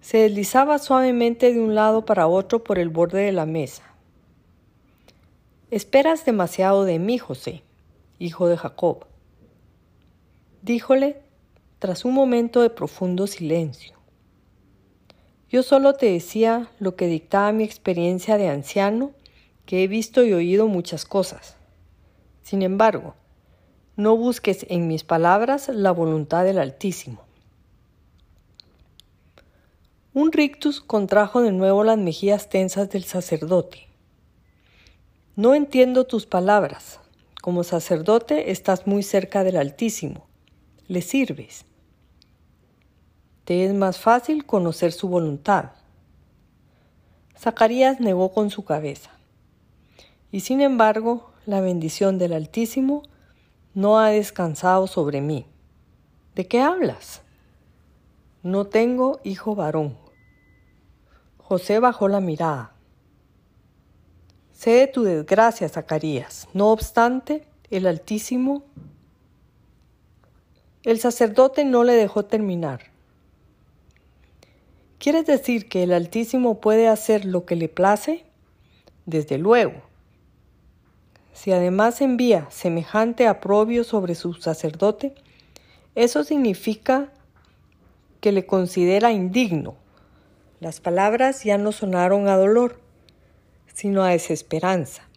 se 0.00 0.18
deslizaba 0.18 0.78
suavemente 0.78 1.52
de 1.52 1.58
un 1.58 1.74
lado 1.74 2.04
para 2.04 2.28
otro 2.28 2.62
por 2.62 2.78
el 2.78 2.88
borde 2.88 3.24
de 3.24 3.32
la 3.32 3.44
mesa. 3.44 3.82
Esperas 5.72 6.24
demasiado 6.24 6.84
de 6.84 7.00
mí, 7.00 7.18
José, 7.18 7.64
hijo 8.20 8.46
de 8.46 8.56
Jacob, 8.56 9.06
díjole 10.62 11.20
tras 11.80 12.04
un 12.04 12.14
momento 12.14 12.62
de 12.62 12.70
profundo 12.70 13.26
silencio. 13.26 14.01
Yo 15.52 15.62
solo 15.62 15.92
te 15.92 16.06
decía 16.06 16.70
lo 16.78 16.96
que 16.96 17.06
dictaba 17.08 17.52
mi 17.52 17.62
experiencia 17.62 18.38
de 18.38 18.48
anciano, 18.48 19.10
que 19.66 19.84
he 19.84 19.86
visto 19.86 20.24
y 20.24 20.32
oído 20.32 20.66
muchas 20.66 21.04
cosas. 21.04 21.56
Sin 22.42 22.62
embargo, 22.62 23.14
no 23.94 24.16
busques 24.16 24.64
en 24.70 24.88
mis 24.88 25.04
palabras 25.04 25.68
la 25.68 25.90
voluntad 25.90 26.44
del 26.44 26.58
Altísimo. 26.58 27.20
Un 30.14 30.32
rictus 30.32 30.80
contrajo 30.80 31.42
de 31.42 31.52
nuevo 31.52 31.84
las 31.84 31.98
mejillas 31.98 32.48
tensas 32.48 32.88
del 32.88 33.04
sacerdote. 33.04 33.88
No 35.36 35.54
entiendo 35.54 36.06
tus 36.06 36.24
palabras. 36.24 36.98
Como 37.42 37.62
sacerdote 37.62 38.52
estás 38.52 38.86
muy 38.86 39.02
cerca 39.02 39.44
del 39.44 39.58
Altísimo. 39.58 40.26
Le 40.88 41.02
sirves. 41.02 41.66
Te 43.44 43.64
es 43.64 43.74
más 43.74 43.98
fácil 43.98 44.46
conocer 44.46 44.92
su 44.92 45.08
voluntad. 45.08 45.72
Zacarías 47.36 47.98
negó 47.98 48.32
con 48.32 48.50
su 48.50 48.64
cabeza. 48.64 49.10
Y 50.30 50.40
sin 50.40 50.60
embargo, 50.60 51.32
la 51.44 51.60
bendición 51.60 52.18
del 52.18 52.34
Altísimo 52.34 53.02
no 53.74 53.98
ha 53.98 54.10
descansado 54.10 54.86
sobre 54.86 55.20
mí. 55.20 55.46
¿De 56.36 56.46
qué 56.46 56.60
hablas? 56.60 57.22
No 58.44 58.66
tengo 58.66 59.20
hijo 59.24 59.56
varón. 59.56 59.96
José 61.38 61.80
bajó 61.80 62.06
la 62.06 62.20
mirada. 62.20 62.72
Sé 64.52 64.70
de 64.70 64.86
tu 64.86 65.02
desgracia, 65.02 65.68
Zacarías. 65.68 66.48
No 66.54 66.70
obstante, 66.70 67.44
el 67.70 67.88
Altísimo... 67.88 68.62
El 70.84 70.98
sacerdote 70.98 71.64
no 71.64 71.84
le 71.84 71.92
dejó 71.92 72.24
terminar. 72.24 72.91
¿Quieres 75.02 75.26
decir 75.26 75.68
que 75.68 75.82
el 75.82 75.92
Altísimo 75.92 76.60
puede 76.60 76.86
hacer 76.86 77.24
lo 77.24 77.44
que 77.44 77.56
le 77.56 77.68
place? 77.68 78.24
Desde 79.04 79.36
luego. 79.36 79.82
Si 81.32 81.50
además 81.50 82.00
envía 82.00 82.46
semejante 82.52 83.26
aprobio 83.26 83.82
sobre 83.82 84.14
su 84.14 84.34
sacerdote, 84.34 85.12
eso 85.96 86.22
significa 86.22 87.12
que 88.20 88.30
le 88.30 88.46
considera 88.46 89.10
indigno. 89.10 89.74
Las 90.60 90.78
palabras 90.80 91.42
ya 91.42 91.58
no 91.58 91.72
sonaron 91.72 92.28
a 92.28 92.36
dolor, 92.36 92.78
sino 93.74 94.04
a 94.04 94.10
desesperanza. 94.10 95.08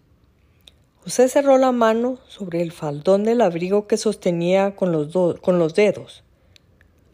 José 1.03 1.29
cerró 1.29 1.59
la 1.59 1.71
mano 1.71 2.17
sobre 2.27 2.63
el 2.63 2.71
faldón 2.71 3.23
del 3.23 3.39
abrigo 3.39 3.85
que 3.85 3.97
sostenía 3.97 4.75
con 4.75 4.91
los, 4.91 5.39
con 5.41 5.59
los 5.59 5.75
dedos. 5.75 6.23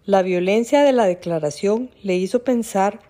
La 0.06 0.24
violencia 0.24 0.82
de 0.82 0.94
la 0.94 1.06
declaración 1.06 1.92
le 2.02 2.16
hizo 2.16 2.44
pensar 2.44 3.02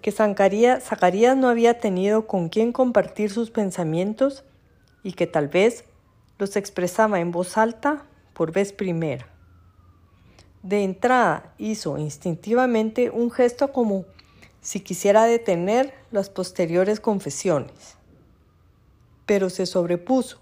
que 0.00 0.10
Zacarías 0.10 1.36
no 1.36 1.50
había 1.50 1.80
tenido 1.80 2.26
con 2.26 2.48
quién 2.48 2.72
compartir 2.72 3.30
sus 3.30 3.50
pensamientos 3.50 4.42
y 5.02 5.12
que 5.12 5.26
tal 5.26 5.48
vez 5.48 5.84
los 6.38 6.56
expresaba 6.56 7.20
en 7.20 7.30
voz 7.30 7.58
alta 7.58 8.06
por 8.32 8.52
vez 8.52 8.72
primera. 8.72 9.28
De 10.62 10.82
entrada 10.82 11.52
hizo 11.58 11.98
instintivamente 11.98 13.10
un 13.10 13.30
gesto 13.30 13.70
como 13.70 14.06
si 14.62 14.80
quisiera 14.80 15.24
detener 15.24 15.92
las 16.10 16.30
posteriores 16.30 17.00
confesiones, 17.00 17.96
pero 19.26 19.50
se 19.50 19.66
sobrepuso 19.66 20.40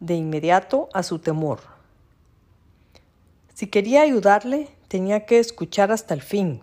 de 0.00 0.14
inmediato 0.16 0.88
a 0.92 1.04
su 1.04 1.20
temor. 1.20 1.60
Si 3.54 3.68
quería 3.68 4.02
ayudarle, 4.02 4.75
tenía 4.88 5.26
que 5.26 5.38
escuchar 5.38 5.90
hasta 5.90 6.14
el 6.14 6.22
fin, 6.22 6.62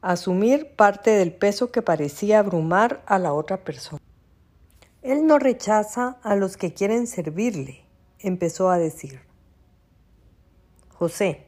asumir 0.00 0.74
parte 0.76 1.10
del 1.10 1.32
peso 1.32 1.72
que 1.72 1.82
parecía 1.82 2.38
abrumar 2.38 3.02
a 3.06 3.18
la 3.18 3.32
otra 3.32 3.64
persona. 3.64 4.00
Él 5.02 5.26
no 5.26 5.38
rechaza 5.38 6.18
a 6.22 6.36
los 6.36 6.56
que 6.56 6.72
quieren 6.72 7.06
servirle, 7.06 7.84
empezó 8.18 8.70
a 8.70 8.78
decir. 8.78 9.20
José, 10.90 11.46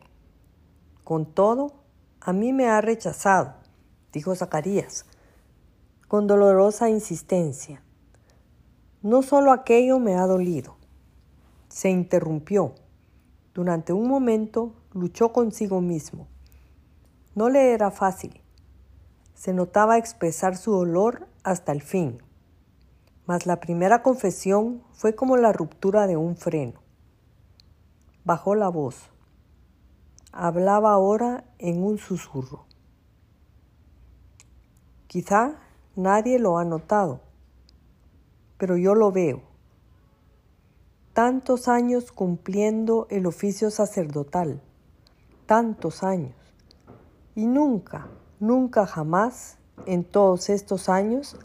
con 1.04 1.26
todo, 1.26 1.72
a 2.20 2.32
mí 2.32 2.52
me 2.52 2.66
ha 2.66 2.80
rechazado, 2.80 3.54
dijo 4.12 4.34
Zacarías, 4.34 5.06
con 6.08 6.26
dolorosa 6.26 6.90
insistencia. 6.90 7.82
No 9.02 9.22
solo 9.22 9.52
aquello 9.52 9.98
me 9.98 10.16
ha 10.16 10.26
dolido. 10.26 10.76
Se 11.68 11.90
interrumpió. 11.90 12.74
Durante 13.54 13.92
un 13.92 14.08
momento 14.08 14.74
luchó 14.96 15.32
consigo 15.32 15.80
mismo. 15.80 16.26
No 17.34 17.48
le 17.48 17.72
era 17.72 17.90
fácil. 17.90 18.40
Se 19.34 19.52
notaba 19.52 19.98
expresar 19.98 20.56
su 20.56 20.72
dolor 20.72 21.28
hasta 21.44 21.72
el 21.72 21.82
fin 21.82 22.20
mas 23.26 23.44
la 23.44 23.58
primera 23.60 24.02
confesión 24.02 24.82
fue 24.92 25.14
como 25.14 25.36
la 25.36 25.52
ruptura 25.52 26.06
de 26.06 26.16
un 26.16 26.36
freno. 26.36 26.80
Bajó 28.24 28.54
la 28.54 28.68
voz. 28.68 29.10
Hablaba 30.32 30.92
ahora 30.92 31.44
en 31.58 31.82
un 31.82 31.98
susurro. 31.98 32.66
Quizá 35.08 35.56
nadie 35.96 36.38
lo 36.38 36.58
ha 36.58 36.64
notado, 36.64 37.20
pero 38.58 38.76
yo 38.76 38.94
lo 38.94 39.10
veo. 39.12 39.42
Tantos 41.12 41.68
años 41.68 42.12
cumpliendo 42.12 43.06
el 43.10 43.26
oficio 43.26 43.70
sacerdotal, 43.70 44.60
tantos 45.46 46.02
años, 46.02 46.34
y 47.34 47.46
nunca, 47.46 48.08
nunca 48.40 48.86
jamás, 48.86 49.58
en 49.86 50.04
todos 50.04 50.50
estos 50.50 50.88
años, 50.88 51.36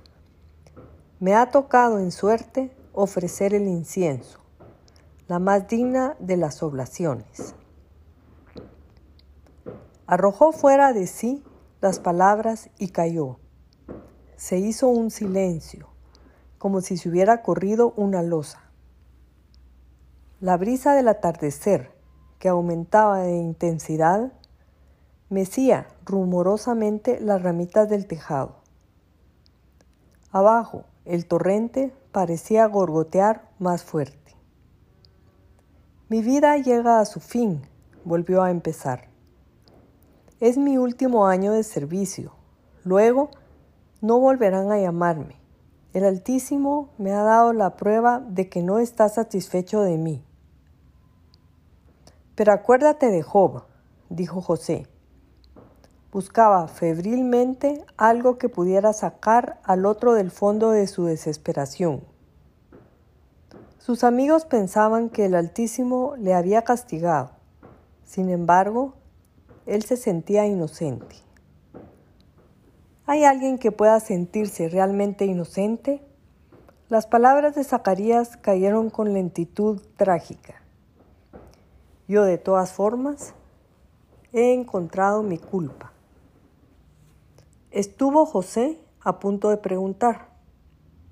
Me 1.20 1.36
ha 1.36 1.52
tocado 1.52 2.00
en 2.00 2.12
suerte 2.12 2.76
ofrecer 2.94 3.54
el 3.54 3.68
incienso, 3.68 4.40
la 5.28 5.38
más 5.38 5.68
digna 5.68 6.16
de 6.18 6.36
las 6.36 6.64
oblaciones. 6.64 7.54
Arrojó 10.08 10.52
fuera 10.52 10.94
de 10.94 11.06
sí 11.06 11.44
las 11.80 12.00
palabras 12.00 12.72
y 12.80 12.90
cayó. 12.90 13.38
Se 14.36 14.58
hizo 14.58 14.88
un 14.88 15.12
silencio, 15.12 15.90
como 16.58 16.82
si 16.82 16.98
se 16.98 17.08
hubiera 17.08 17.44
corrido 17.44 17.94
una 17.96 18.24
losa. 18.24 18.72
La 20.40 20.58
brisa 20.58 20.96
del 20.96 21.08
atardecer, 21.08 21.92
que 22.42 22.50
aumentaba 22.50 23.20
de 23.20 23.38
intensidad, 23.38 24.32
mecía 25.30 25.86
rumorosamente 26.06 27.20
las 27.22 27.44
ramitas 27.44 27.88
del 27.88 28.08
tejado. 28.08 28.56
Abajo, 30.32 30.86
el 31.06 31.28
torrente 31.28 31.94
parecía 32.12 32.66
gorgotear 32.66 33.48
más 33.60 33.84
fuerte. 33.84 34.36
Mi 36.10 36.24
vida 36.24 36.58
llega 36.58 37.00
a 37.00 37.06
su 37.06 37.20
fin, 37.20 37.62
volvió 38.06 38.42
a 38.42 38.50
empezar. 38.50 39.08
Es 40.40 40.58
mi 40.58 40.80
último 40.80 41.28
año 41.28 41.54
de 41.54 41.64
servicio. 41.64 42.34
Luego 42.84 43.30
no 44.02 44.18
volverán 44.20 44.72
a 44.72 44.80
llamarme. 44.80 45.36
El 45.94 46.06
Altísimo 46.06 46.90
me 46.98 47.12
ha 47.12 47.22
dado 47.22 47.54
la 47.54 47.76
prueba 47.78 48.20
de 48.20 48.50
que 48.50 48.64
no 48.64 48.80
está 48.80 49.10
satisfecho 49.10 49.82
de 49.82 50.00
mí. 50.00 50.24
Pero 52.42 52.54
acuérdate 52.54 53.12
de 53.12 53.22
Job, 53.22 53.66
dijo 54.10 54.42
José. 54.42 54.88
Buscaba 56.12 56.68
febrilmente 56.68 57.86
algo 57.98 58.40
que 58.40 58.50
pudiera 58.50 58.94
sacar 58.94 59.60
al 59.64 59.86
otro 59.86 60.16
del 60.16 60.32
fondo 60.32 60.72
de 60.72 60.88
su 60.88 61.06
desesperación. 61.06 62.04
Sus 63.78 64.04
amigos 64.04 64.46
pensaban 64.46 65.10
que 65.10 65.26
el 65.26 65.36
Altísimo 65.36 66.16
le 66.18 66.34
había 66.34 66.64
castigado. 66.64 67.30
Sin 68.06 68.32
embargo, 68.32 68.96
él 69.68 69.84
se 69.84 69.96
sentía 69.96 70.48
inocente. 70.48 71.18
¿Hay 73.06 73.24
alguien 73.24 73.60
que 73.60 73.72
pueda 73.72 74.00
sentirse 74.00 74.68
realmente 74.68 75.26
inocente? 75.26 76.04
Las 76.90 77.06
palabras 77.06 77.54
de 77.54 77.64
Zacarías 77.64 78.36
cayeron 78.36 78.90
con 78.90 79.14
lentitud 79.14 79.80
trágica. 79.96 80.61
Yo 82.08 82.24
de 82.24 82.38
todas 82.38 82.74
formas 82.74 83.34
he 84.34 84.54
encontrado 84.54 85.24
mi 85.24 85.38
culpa. 85.38 85.92
Estuvo 87.72 88.26
José 88.26 88.80
a 89.02 89.20
punto 89.20 89.50
de 89.50 89.58
preguntar, 89.58 90.30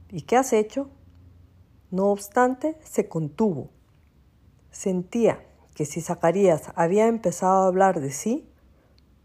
¿y 0.10 0.21
qué 0.21 0.38
has 0.38 0.54
hecho? 0.54 0.89
No 1.91 2.08
obstante, 2.08 2.78
se 2.84 3.08
contuvo. 3.08 3.69
Sentía 4.71 5.45
que 5.73 5.86
si 5.86 6.02
Zacarías 6.02 6.71
había 6.75 7.08
empezado 7.08 7.63
a 7.63 7.67
hablar 7.67 7.99
de 8.02 8.12
sí, 8.12 8.49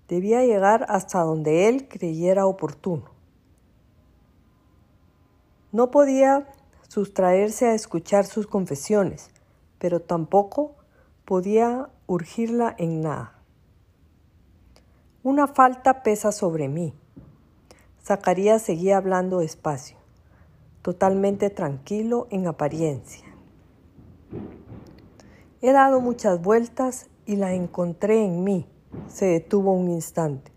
debía 0.08 0.44
llegar 0.44 0.86
hasta 0.88 1.20
donde 1.20 1.68
él 1.68 1.88
creyera 1.88 2.46
oportuno. 2.46 3.10
No 5.72 5.90
podía 5.90 6.46
sustraerse 6.88 7.66
a 7.66 7.74
escuchar 7.74 8.26
sus 8.26 8.46
confesiones, 8.46 9.30
pero 9.78 10.00
tampoco 10.00 10.76
podía 11.24 11.88
urgirla 12.06 12.74
en 12.78 13.00
nada. 13.00 13.38
Una 15.22 15.46
falta 15.46 16.02
pesa 16.02 16.32
sobre 16.32 16.68
mí. 16.68 16.94
Zacarías 18.02 18.60
seguía 18.60 18.98
hablando 18.98 19.38
despacio, 19.38 19.96
totalmente 20.82 21.48
tranquilo 21.48 22.26
en 22.30 22.46
apariencia. 22.46 23.24
He 25.62 25.72
dado 25.72 26.02
muchas 26.02 26.42
vueltas 26.42 27.08
y 27.24 27.36
la 27.36 27.54
encontré 27.54 28.22
en 28.22 28.44
mí. 28.44 28.66
Se 29.08 29.24
detuvo 29.24 29.72
un 29.72 29.88
instante. 29.88 30.52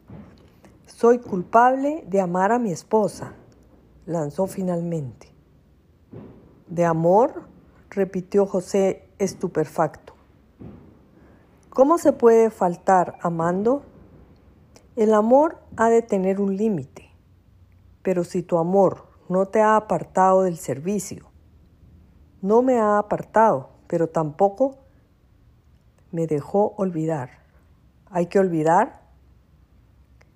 Soy 0.85 1.19
culpable 1.19 2.03
de 2.07 2.19
amar 2.19 2.51
a 2.51 2.59
mi 2.59 2.71
esposa, 2.71 3.35
lanzó 4.05 4.47
finalmente. 4.47 5.31
¿De 6.67 6.83
amor? 6.83 7.47
repitió 7.89 8.45
José 8.45 9.07
estupefacto. 9.17 10.16
¿Cómo 11.77 11.99
se 11.99 12.11
puede 12.11 12.49
faltar 12.49 13.19
amando? 13.21 13.83
El 14.95 15.13
amor 15.13 15.59
ha 15.75 15.89
de 15.89 16.01
tener 16.01 16.41
un 16.41 16.57
límite, 16.57 17.11
pero 18.01 18.23
si 18.23 18.41
tu 18.41 18.57
amor 18.57 19.05
no 19.29 19.45
te 19.45 19.61
ha 19.61 19.75
apartado 19.75 20.41
del 20.41 20.57
servicio, 20.57 21.29
no 22.41 22.63
me 22.63 22.79
ha 22.79 22.97
apartado, 22.97 23.69
pero 23.85 24.09
tampoco 24.09 24.77
me 26.11 26.25
dejó 26.25 26.73
olvidar. 26.77 27.29
¿Hay 28.09 28.25
que 28.25 28.39
olvidar? 28.39 29.03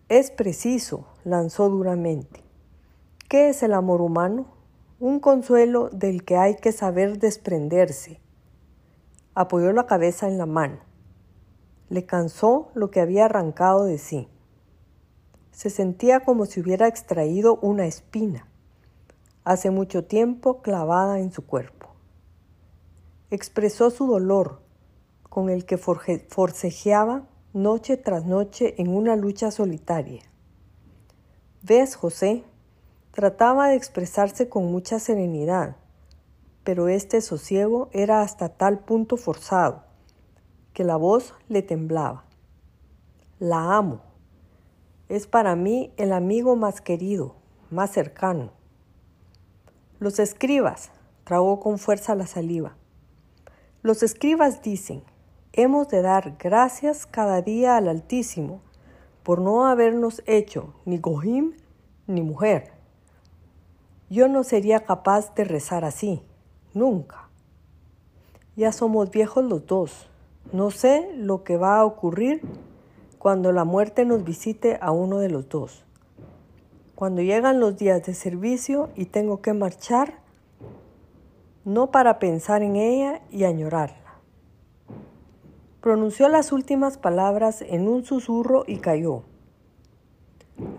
Es 0.09 0.29
preciso, 0.29 1.07
lanzó 1.23 1.69
duramente. 1.69 2.43
¿Qué 3.27 3.49
es 3.49 3.63
el 3.63 3.73
amor 3.73 4.01
humano? 4.01 4.45
Un 4.99 5.19
consuelo 5.19 5.89
del 5.89 6.23
que 6.23 6.37
hay 6.37 6.57
que 6.57 6.71
saber 6.71 7.17
desprenderse. 7.17 8.21
Apoyó 9.33 9.71
la 9.71 9.87
cabeza 9.87 10.27
en 10.27 10.37
la 10.37 10.45
mano. 10.45 10.90
Le 11.91 12.05
cansó 12.05 12.71
lo 12.73 12.89
que 12.89 13.01
había 13.01 13.25
arrancado 13.25 13.83
de 13.83 13.97
sí. 13.97 14.29
Se 15.51 15.69
sentía 15.69 16.21
como 16.21 16.45
si 16.45 16.61
hubiera 16.61 16.87
extraído 16.87 17.57
una 17.57 17.85
espina, 17.85 18.47
hace 19.43 19.71
mucho 19.71 20.05
tiempo 20.05 20.61
clavada 20.61 21.19
en 21.19 21.33
su 21.33 21.45
cuerpo. 21.45 21.89
Expresó 23.29 23.89
su 23.89 24.07
dolor, 24.07 24.61
con 25.23 25.49
el 25.49 25.65
que 25.65 25.77
forcejeaba 25.77 27.27
noche 27.51 27.97
tras 27.97 28.25
noche 28.25 28.75
en 28.77 28.87
una 28.87 29.17
lucha 29.17 29.51
solitaria. 29.51 30.21
¿Ves, 31.61 31.97
José? 31.97 32.45
Trataba 33.11 33.67
de 33.67 33.75
expresarse 33.75 34.47
con 34.47 34.71
mucha 34.71 34.97
serenidad, 34.97 35.75
pero 36.63 36.87
este 36.87 37.19
sosiego 37.19 37.89
era 37.91 38.21
hasta 38.21 38.47
tal 38.47 38.79
punto 38.79 39.17
forzado 39.17 39.90
que 40.73 40.83
la 40.83 40.95
voz 40.95 41.33
le 41.49 41.61
temblaba. 41.61 42.25
La 43.39 43.75
amo. 43.75 44.01
Es 45.09 45.27
para 45.27 45.55
mí 45.55 45.91
el 45.97 46.13
amigo 46.13 46.55
más 46.55 46.81
querido, 46.81 47.35
más 47.69 47.91
cercano. 47.91 48.51
Los 49.99 50.19
escribas, 50.19 50.91
tragó 51.23 51.59
con 51.59 51.77
fuerza 51.77 52.15
la 52.15 52.27
saliva. 52.27 52.75
Los 53.81 54.03
escribas 54.03 54.61
dicen, 54.61 55.03
Hemos 55.53 55.89
de 55.89 56.01
dar 56.01 56.37
gracias 56.39 57.05
cada 57.05 57.41
día 57.41 57.75
al 57.75 57.89
Altísimo 57.89 58.61
por 59.23 59.41
no 59.41 59.65
habernos 59.65 60.23
hecho 60.25 60.73
ni 60.85 60.97
Gohim 60.97 61.57
ni 62.07 62.21
mujer. 62.21 62.71
Yo 64.09 64.27
no 64.27 64.43
sería 64.43 64.81
capaz 64.81 65.35
de 65.35 65.43
rezar 65.43 65.83
así, 65.83 66.21
nunca. 66.73 67.29
Ya 68.55 68.71
somos 68.71 69.11
viejos 69.11 69.43
los 69.43 69.65
dos. 69.65 70.10
No 70.53 70.69
sé 70.69 71.09
lo 71.15 71.43
que 71.43 71.55
va 71.55 71.79
a 71.79 71.85
ocurrir 71.85 72.41
cuando 73.17 73.53
la 73.53 73.63
muerte 73.63 74.03
nos 74.03 74.25
visite 74.25 74.77
a 74.81 74.91
uno 74.91 75.19
de 75.19 75.29
los 75.29 75.47
dos. 75.47 75.85
Cuando 76.93 77.21
llegan 77.21 77.61
los 77.61 77.77
días 77.77 78.03
de 78.03 78.13
servicio 78.13 78.89
y 78.95 79.05
tengo 79.05 79.41
que 79.41 79.53
marchar, 79.53 80.19
no 81.63 81.89
para 81.91 82.19
pensar 82.19 82.63
en 82.63 82.75
ella 82.75 83.21
y 83.31 83.45
añorarla. 83.45 84.15
Pronunció 85.79 86.27
las 86.27 86.51
últimas 86.51 86.97
palabras 86.97 87.61
en 87.61 87.87
un 87.87 88.03
susurro 88.03 88.65
y 88.67 88.77
cayó. 88.77 89.23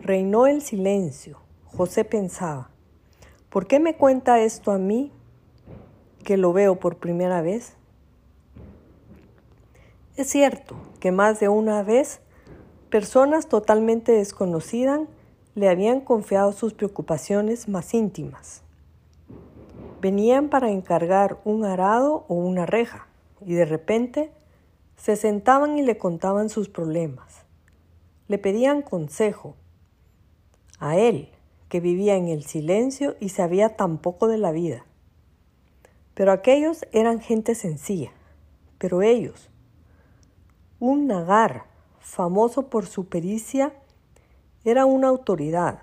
Reinó 0.03 0.47
el 0.47 0.61
silencio. 0.61 1.39
José 1.65 2.05
pensaba, 2.05 2.71
¿por 3.49 3.67
qué 3.67 3.81
me 3.81 3.97
cuenta 3.97 4.41
esto 4.41 4.71
a 4.71 4.79
mí 4.79 5.11
que 6.25 6.37
lo 6.37 6.53
veo 6.53 6.79
por 6.79 6.99
primera 6.99 7.41
vez? 7.41 7.77
Es 10.15 10.29
cierto 10.29 10.77
que 11.01 11.11
más 11.11 11.41
de 11.41 11.49
una 11.49 11.83
vez 11.83 12.21
personas 12.91 13.49
totalmente 13.49 14.13
desconocidas 14.13 15.01
le 15.55 15.71
habían 15.71 16.03
confiado 16.03 16.53
sus 16.53 16.75
preocupaciones 16.75 17.67
más 17.67 17.95
íntimas. 17.95 18.63
Venían 20.03 20.51
para 20.51 20.71
encargar 20.71 21.41
un 21.47 21.65
arado 21.65 22.27
o 22.29 22.35
una 22.35 22.67
reja 22.67 23.07
y 23.41 23.55
de 23.55 23.65
repente 23.65 24.31
se 24.97 25.17
sentaban 25.17 25.79
y 25.79 25.83
le 25.83 25.97
contaban 25.97 26.51
sus 26.51 26.69
problemas. 26.69 27.47
Le 28.29 28.37
pedían 28.37 28.83
consejo. 28.83 29.57
A 30.79 30.99
él, 30.99 31.31
que 31.71 31.81
vivía 31.81 32.17
en 32.17 32.29
el 32.29 32.45
silencio 32.45 33.17
y 33.19 33.31
sabía 33.31 33.77
tan 33.77 33.97
poco 33.97 34.29
de 34.29 34.37
la 34.37 34.53
vida. 34.53 34.85
Pero 36.13 36.33
aquellos 36.33 36.85
eran 36.93 37.21
gente 37.21 37.55
sencilla. 37.55 38.11
Pero 38.79 39.01
ellos, 39.01 39.52
un 40.83 41.07
nagar 41.07 41.67
famoso 42.01 42.67
por 42.67 42.87
su 42.87 43.05
pericia, 43.05 43.73
era 44.65 44.85
una 44.85 45.07
autoridad. 45.07 45.79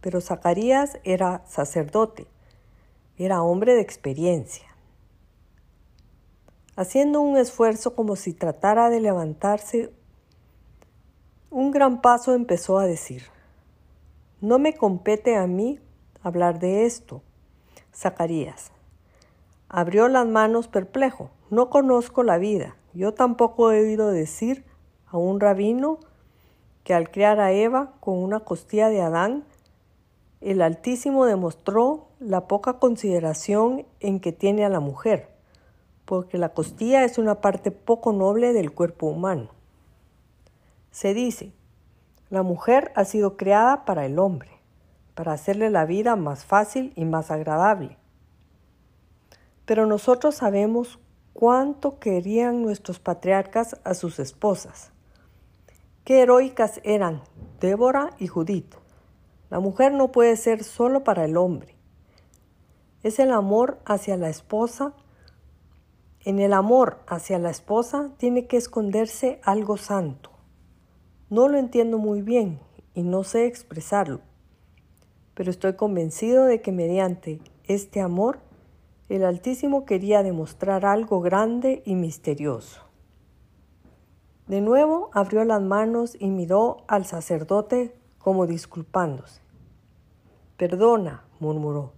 Pero 0.00 0.20
Zacarías 0.20 1.00
era 1.02 1.42
sacerdote, 1.48 2.28
era 3.18 3.42
hombre 3.42 3.74
de 3.74 3.80
experiencia. 3.80 4.68
Haciendo 6.76 7.20
un 7.20 7.38
esfuerzo 7.38 7.96
como 7.96 8.14
si 8.14 8.32
tratara 8.32 8.88
de 8.88 9.00
levantarse, 9.00 9.92
un 11.50 11.72
gran 11.72 12.00
paso 12.00 12.32
empezó 12.32 12.78
a 12.78 12.86
decir, 12.86 13.24
no 14.40 14.60
me 14.60 14.74
compete 14.74 15.34
a 15.34 15.48
mí 15.48 15.80
hablar 16.22 16.60
de 16.60 16.86
esto. 16.86 17.20
Zacarías. 17.92 18.70
Abrió 19.68 20.06
las 20.06 20.28
manos 20.28 20.68
perplejo. 20.68 21.32
No 21.50 21.68
conozco 21.68 22.22
la 22.22 22.38
vida. 22.38 22.76
Yo 22.92 23.14
tampoco 23.14 23.70
he 23.70 23.80
oído 23.80 24.10
decir 24.10 24.64
a 25.06 25.16
un 25.16 25.40
rabino 25.40 25.98
que 26.82 26.94
al 26.94 27.10
criar 27.10 27.38
a 27.40 27.52
Eva 27.52 27.92
con 28.00 28.18
una 28.18 28.40
costilla 28.40 28.88
de 28.88 29.00
Adán, 29.00 29.44
el 30.40 30.62
Altísimo 30.62 31.26
demostró 31.26 32.08
la 32.18 32.48
poca 32.48 32.74
consideración 32.74 33.86
en 34.00 34.20
que 34.20 34.32
tiene 34.32 34.64
a 34.64 34.70
la 34.70 34.80
mujer, 34.80 35.28
porque 36.04 36.38
la 36.38 36.48
costilla 36.50 37.04
es 37.04 37.18
una 37.18 37.40
parte 37.40 37.70
poco 37.70 38.12
noble 38.12 38.52
del 38.52 38.72
cuerpo 38.72 39.06
humano. 39.06 39.50
Se 40.90 41.14
dice, 41.14 41.52
la 42.30 42.42
mujer 42.42 42.90
ha 42.96 43.04
sido 43.04 43.36
creada 43.36 43.84
para 43.84 44.06
el 44.06 44.18
hombre, 44.18 44.50
para 45.14 45.32
hacerle 45.32 45.70
la 45.70 45.84
vida 45.84 46.16
más 46.16 46.44
fácil 46.44 46.92
y 46.96 47.04
más 47.04 47.30
agradable. 47.30 47.98
Pero 49.66 49.86
nosotros 49.86 50.36
sabemos 50.36 50.98
cuánto 51.40 51.98
querían 51.98 52.60
nuestros 52.60 52.98
patriarcas 52.98 53.80
a 53.82 53.94
sus 53.94 54.18
esposas. 54.18 54.92
Qué 56.04 56.20
heroicas 56.20 56.82
eran 56.84 57.22
Débora 57.60 58.10
y 58.18 58.26
Judith. 58.26 58.74
La 59.48 59.58
mujer 59.58 59.94
no 59.94 60.12
puede 60.12 60.36
ser 60.36 60.62
solo 60.62 61.02
para 61.02 61.24
el 61.24 61.38
hombre. 61.38 61.76
Es 63.02 63.18
el 63.18 63.32
amor 63.32 63.80
hacia 63.86 64.18
la 64.18 64.28
esposa. 64.28 64.92
En 66.26 66.40
el 66.40 66.52
amor 66.52 66.98
hacia 67.06 67.38
la 67.38 67.48
esposa 67.48 68.10
tiene 68.18 68.46
que 68.46 68.58
esconderse 68.58 69.40
algo 69.42 69.78
santo. 69.78 70.32
No 71.30 71.48
lo 71.48 71.56
entiendo 71.56 71.96
muy 71.96 72.20
bien 72.20 72.60
y 72.92 73.02
no 73.02 73.24
sé 73.24 73.46
expresarlo, 73.46 74.20
pero 75.32 75.50
estoy 75.50 75.72
convencido 75.72 76.44
de 76.44 76.60
que 76.60 76.70
mediante 76.70 77.40
este 77.64 78.02
amor 78.02 78.40
el 79.10 79.24
Altísimo 79.24 79.84
quería 79.84 80.22
demostrar 80.22 80.86
algo 80.86 81.20
grande 81.20 81.82
y 81.84 81.96
misterioso. 81.96 82.82
De 84.46 84.60
nuevo 84.60 85.10
abrió 85.12 85.44
las 85.44 85.60
manos 85.60 86.16
y 86.18 86.28
miró 86.28 86.84
al 86.86 87.04
sacerdote 87.06 87.92
como 88.18 88.46
disculpándose. 88.46 89.40
Perdona, 90.56 91.24
murmuró. 91.40 91.92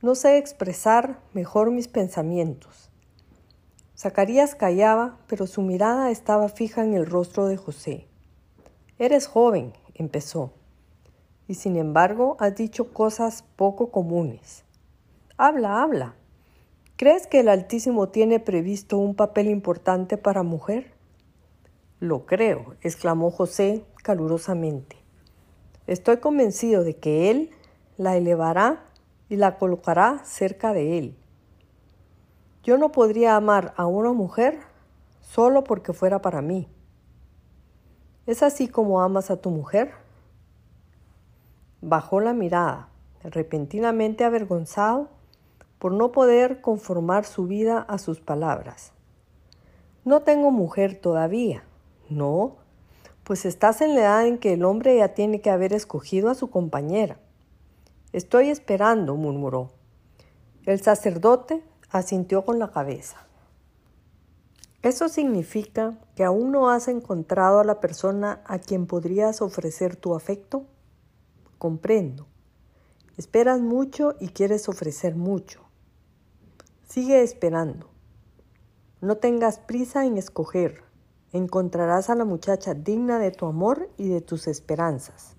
No 0.00 0.14
sé 0.14 0.38
expresar 0.38 1.18
mejor 1.32 1.72
mis 1.72 1.88
pensamientos. 1.88 2.90
Zacarías 3.96 4.54
callaba, 4.54 5.18
pero 5.26 5.48
su 5.48 5.62
mirada 5.62 6.12
estaba 6.12 6.48
fija 6.48 6.84
en 6.84 6.94
el 6.94 7.06
rostro 7.06 7.46
de 7.46 7.56
José. 7.56 8.06
Eres 9.00 9.26
joven, 9.26 9.72
empezó, 9.94 10.52
y 11.48 11.54
sin 11.54 11.76
embargo 11.76 12.36
has 12.38 12.54
dicho 12.54 12.92
cosas 12.92 13.42
poco 13.56 13.90
comunes. 13.90 14.64
Habla, 15.36 15.82
habla. 15.82 16.14
¿Crees 16.98 17.28
que 17.28 17.38
el 17.38 17.48
Altísimo 17.48 18.08
tiene 18.08 18.40
previsto 18.40 18.98
un 18.98 19.14
papel 19.14 19.46
importante 19.46 20.16
para 20.16 20.42
mujer? 20.42 20.94
Lo 22.00 22.26
creo, 22.26 22.74
exclamó 22.80 23.30
José 23.30 23.84
calurosamente. 24.02 24.96
Estoy 25.86 26.16
convencido 26.16 26.82
de 26.82 26.96
que 26.96 27.30
Él 27.30 27.50
la 27.98 28.16
elevará 28.16 28.82
y 29.28 29.36
la 29.36 29.58
colocará 29.58 30.24
cerca 30.24 30.72
de 30.72 30.98
Él. 30.98 31.16
Yo 32.64 32.78
no 32.78 32.90
podría 32.90 33.36
amar 33.36 33.74
a 33.76 33.86
una 33.86 34.12
mujer 34.12 34.58
solo 35.20 35.62
porque 35.62 35.92
fuera 35.92 36.20
para 36.20 36.42
mí. 36.42 36.66
¿Es 38.26 38.42
así 38.42 38.66
como 38.66 39.02
amas 39.02 39.30
a 39.30 39.36
tu 39.36 39.50
mujer? 39.50 39.92
Bajó 41.80 42.18
la 42.18 42.32
mirada, 42.32 42.88
repentinamente 43.22 44.24
avergonzado 44.24 45.16
por 45.78 45.92
no 45.92 46.12
poder 46.12 46.60
conformar 46.60 47.24
su 47.24 47.46
vida 47.46 47.78
a 47.80 47.98
sus 47.98 48.20
palabras. 48.20 48.92
No 50.04 50.22
tengo 50.22 50.50
mujer 50.50 50.98
todavía. 51.00 51.64
No, 52.08 52.56
pues 53.24 53.44
estás 53.44 53.80
en 53.82 53.94
la 53.94 54.00
edad 54.00 54.26
en 54.26 54.38
que 54.38 54.54
el 54.54 54.64
hombre 54.64 54.96
ya 54.96 55.08
tiene 55.08 55.40
que 55.40 55.50
haber 55.50 55.72
escogido 55.74 56.30
a 56.30 56.34
su 56.34 56.50
compañera. 56.50 57.18
Estoy 58.12 58.48
esperando, 58.48 59.16
murmuró. 59.16 59.70
El 60.64 60.80
sacerdote 60.80 61.62
asintió 61.90 62.44
con 62.44 62.58
la 62.58 62.70
cabeza. 62.70 63.18
¿Eso 64.80 65.08
significa 65.08 65.98
que 66.14 66.24
aún 66.24 66.52
no 66.52 66.70
has 66.70 66.88
encontrado 66.88 67.60
a 67.60 67.64
la 67.64 67.80
persona 67.80 68.40
a 68.46 68.58
quien 68.58 68.86
podrías 68.86 69.42
ofrecer 69.42 69.96
tu 69.96 70.14
afecto? 70.14 70.64
Comprendo. 71.58 72.26
Esperas 73.18 73.60
mucho 73.60 74.14
y 74.20 74.28
quieres 74.28 74.68
ofrecer 74.68 75.16
mucho. 75.16 75.67
Sigue 76.88 77.22
esperando. 77.22 77.90
No 79.02 79.18
tengas 79.18 79.58
prisa 79.58 80.06
en 80.06 80.16
escoger. 80.16 80.84
Encontrarás 81.34 82.08
a 82.08 82.14
la 82.14 82.24
muchacha 82.24 82.72
digna 82.72 83.18
de 83.18 83.30
tu 83.30 83.44
amor 83.44 83.90
y 83.98 84.08
de 84.08 84.22
tus 84.22 84.48
esperanzas, 84.48 85.36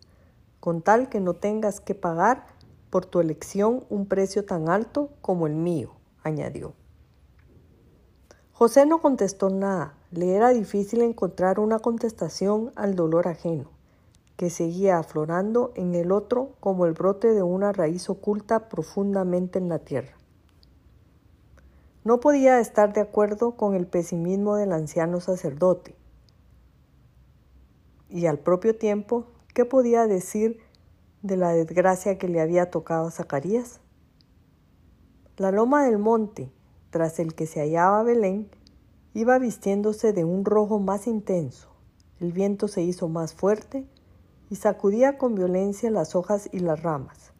con 0.60 0.84
tal 0.84 1.10
que 1.10 1.20
no 1.20 1.34
tengas 1.34 1.80
que 1.80 1.96
pagar 1.96 2.46
por 2.92 3.08
tu 3.08 3.20
elección 3.20 3.84
un 3.90 4.06
precio 4.06 4.46
tan 4.46 4.70
alto 4.70 5.10
como 5.22 5.48
el 5.48 5.56
mío, 5.56 5.96
añadió. 6.22 6.76
José 8.52 8.86
no 8.86 9.02
contestó 9.02 9.50
nada. 9.50 9.98
Le 10.12 10.36
era 10.36 10.50
difícil 10.50 11.02
encontrar 11.02 11.60
una 11.60 11.80
contestación 11.80 12.72
al 12.76 12.94
dolor 12.94 13.28
ajeno, 13.28 13.72
que 14.38 14.52
seguía 14.52 15.00
aflorando 15.00 15.72
en 15.74 15.96
el 15.96 16.12
otro 16.12 16.52
como 16.60 16.86
el 16.86 16.94
brote 16.94 17.34
de 17.34 17.42
una 17.42 17.72
raíz 17.72 18.08
oculta 18.08 18.70
profundamente 18.70 19.58
en 19.58 19.70
la 19.70 19.80
tierra. 19.80 20.19
No 22.10 22.20
podía 22.20 22.60
estar 22.60 22.92
de 22.92 23.02
acuerdo 23.02 23.52
con 23.56 23.76
el 23.76 23.86
pesimismo 23.86 24.56
del 24.56 24.74
anciano 24.74 25.20
sacerdote. 25.20 25.94
Y 28.10 28.26
al 28.26 28.40
propio 28.40 28.76
tiempo, 28.76 29.28
¿qué 29.54 29.64
podía 29.64 30.08
decir 30.08 30.60
de 31.22 31.38
la 31.38 31.52
desgracia 31.52 32.18
que 32.18 32.28
le 32.28 32.42
había 32.42 32.72
tocado 32.72 33.06
a 33.06 33.12
Zacarías? 33.12 33.80
La 35.38 35.52
loma 35.52 35.86
del 35.86 36.00
monte, 36.00 36.52
tras 36.90 37.20
el 37.20 37.36
que 37.36 37.46
se 37.46 37.60
hallaba 37.60 38.02
Belén, 38.02 38.50
iba 39.14 39.38
vistiéndose 39.38 40.12
de 40.12 40.26
un 40.26 40.46
rojo 40.46 40.80
más 40.80 41.06
intenso. 41.06 41.70
El 42.20 42.32
viento 42.32 42.68
se 42.68 42.82
hizo 42.82 43.08
más 43.08 43.36
fuerte 43.36 43.86
y 44.50 44.56
sacudía 44.56 45.20
con 45.20 45.36
violencia 45.36 45.92
las 45.92 46.16
hojas 46.16 46.50
y 46.52 46.58
las 46.58 46.82
ramas. 46.82 47.34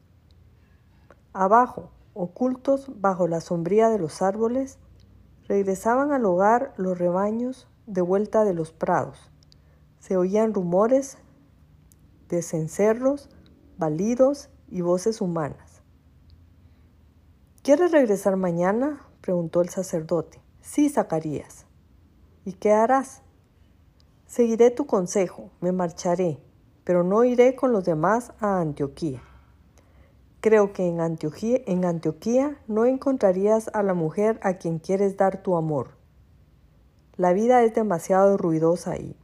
Abajo, 1.34 1.90
ocultos 2.14 2.92
bajo 3.00 3.28
la 3.28 3.42
sombría 3.42 3.90
de 3.90 4.00
los 4.00 4.22
árboles, 4.22 4.78
regresaban 5.48 6.12
al 6.12 6.26
hogar 6.26 6.74
los 6.78 6.98
rebaños 6.98 7.68
de 7.88 8.02
vuelta 8.02 8.46
de 8.46 8.54
los 8.54 8.72
prados. 8.72 9.32
Se 10.00 10.16
oían 10.16 10.54
rumores 10.54 11.18
de 12.30 12.42
cencerros, 12.42 13.30
balidos 13.78 14.50
y 14.68 14.82
voces 14.82 15.22
humanas. 15.22 15.82
¿Quieres 17.64 17.92
regresar 17.92 18.36
mañana? 18.36 19.02
preguntó 19.22 19.62
el 19.62 19.70
sacerdote. 19.70 20.42
Sí, 20.62 20.90
Zacarías. 20.90 21.66
¿Y 22.46 22.54
qué 22.54 22.72
harás? 22.72 23.22
Seguiré 24.28 24.72
tu 24.72 24.86
consejo, 24.86 25.50
me 25.60 25.72
marcharé, 25.72 26.40
pero 26.84 27.04
no 27.04 27.24
iré 27.24 27.56
con 27.56 27.72
los 27.72 27.84
demás 27.84 28.32
a 28.40 28.60
Antioquía. 28.60 29.22
Creo 30.42 30.72
que 30.72 30.88
en 30.88 31.02
Antioquía, 31.02 32.58
no 32.68 32.86
encontrarías 32.86 33.70
a 33.74 33.84
la 33.84 33.94
mujer 33.94 34.40
a 34.42 34.54
quien 34.54 34.80
quieres 34.80 35.18
dar 35.18 35.44
tu 35.44 35.58
amor. 35.58 35.98
La 37.18 37.34
vida 37.34 37.62
es 37.64 37.74
demasiado 37.74 38.38
ruidosa 38.38 38.92
ahí. 38.92 39.18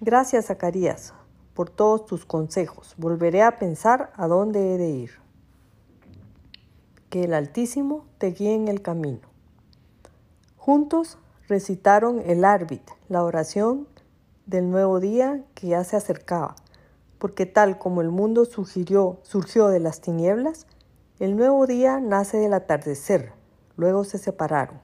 Gracias, 0.00 0.46
Zacarías, 0.46 1.14
por 1.54 1.70
todos 1.70 2.06
tus 2.06 2.26
consejos. 2.26 2.94
Volveré 2.98 3.42
a 3.42 3.58
pensar 3.58 4.12
a 4.16 4.26
dónde 4.26 4.74
he 4.74 4.78
de 4.78 4.90
ir. 4.90 5.10
Que 7.08 7.24
el 7.24 7.32
Altísimo 7.32 8.04
te 8.18 8.32
guíe 8.32 8.54
en 8.54 8.66
el 8.66 8.82
camino. 8.82 9.28
Juntos 10.56 11.18
recitaron 11.46 12.20
el 12.26 12.44
árbit, 12.44 12.82
la 13.08 13.22
oración 13.22 13.86
del 14.46 14.70
nuevo 14.70 14.98
día 14.98 15.44
que 15.54 15.68
ya 15.68 15.84
se 15.84 15.94
acercaba 15.94 16.56
porque 17.18 17.46
tal 17.46 17.78
como 17.78 18.00
el 18.00 18.10
mundo 18.10 18.44
surgió, 18.44 19.18
surgió 19.22 19.68
de 19.68 19.80
las 19.80 20.00
tinieblas, 20.00 20.66
el 21.18 21.36
nuevo 21.36 21.66
día 21.66 22.00
nace 22.00 22.36
del 22.36 22.52
atardecer. 22.52 23.32
Luego 23.76 24.04
se 24.04 24.18
separaron. 24.18 24.80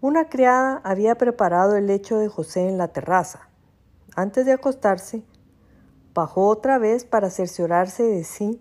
Una 0.00 0.28
criada 0.28 0.80
había 0.84 1.14
preparado 1.16 1.76
el 1.76 1.86
lecho 1.86 2.18
de 2.18 2.28
José 2.28 2.68
en 2.68 2.76
la 2.76 2.88
terraza. 2.88 3.48
Antes 4.14 4.44
de 4.44 4.52
acostarse, 4.52 5.24
bajó 6.12 6.48
otra 6.48 6.78
vez 6.78 7.04
para 7.04 7.30
cerciorarse 7.30 8.02
de 8.02 8.24
sí 8.24 8.60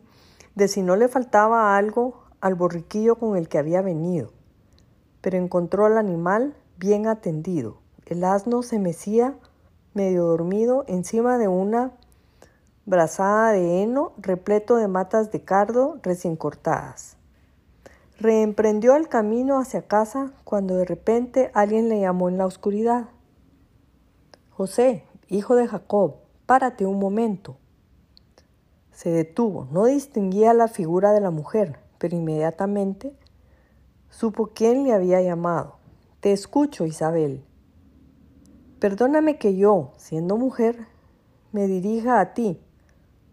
de 0.56 0.67
si 0.67 0.84
no 0.84 0.96
le 0.96 1.08
faltaba 1.08 1.76
algo 1.76 2.24
al 2.41 2.56
borriquillo 2.56 3.15
con 3.15 3.38
el 3.38 3.50
que 3.50 3.58
había 3.58 3.82
venido, 3.82 4.32
pero 5.22 5.38
encontró 5.38 5.86
al 5.86 5.98
animal 5.98 6.56
bien 6.78 7.08
atendido. 7.08 7.78
El 8.06 8.24
asno 8.24 8.62
se 8.63 8.80
mecía 8.80 9.36
medio 9.93 10.25
dormido 10.25 10.86
encima 10.88 11.38
de 11.38 11.47
una 11.47 11.91
brazada 12.86 13.51
de 13.51 13.82
heno 13.82 14.13
repleto 14.17 14.75
de 14.75 14.88
matas 14.88 15.32
de 15.32 15.43
cardo 15.43 15.99
recién 16.03 16.36
cortadas. 16.36 17.17
Reemprendió 18.19 18.95
el 18.95 19.08
camino 19.08 19.60
hacia 19.60 19.88
casa 19.88 20.34
cuando 20.43 20.75
de 20.75 20.86
repente 20.86 21.51
alguien 21.53 21.89
le 21.89 21.99
llamó 21.99 22.29
en 22.29 22.38
la 22.38 22.45
oscuridad. 22.45 23.10
José, 24.49 25.06
hijo 25.29 25.56
de 25.56 25.67
Jacob, 25.67 26.15
párate 26.45 26.86
un 26.86 26.99
momento. 26.99 27.58
Se 28.91 29.10
detuvo, 29.10 29.67
no 29.71 29.86
distinguía 29.86 30.53
la 30.53 30.67
figura 30.67 31.12
de 31.12 31.21
la 31.21 31.32
mujer, 31.32 31.79
pero 31.97 32.15
inmediatamente 32.15 33.15
supo 34.10 34.51
quién 34.53 34.84
le 34.84 34.93
había 34.93 35.21
llamado. 35.21 35.77
Te 36.19 36.32
escucho, 36.32 36.86
Isabel. 36.86 37.43
Perdóname 38.84 39.38
que 39.38 39.56
yo, 39.56 39.93
siendo 39.96 40.36
mujer, 40.36 40.88
me 41.54 41.67
dirija 41.67 42.19
a 42.19 42.34
ti, 42.34 42.60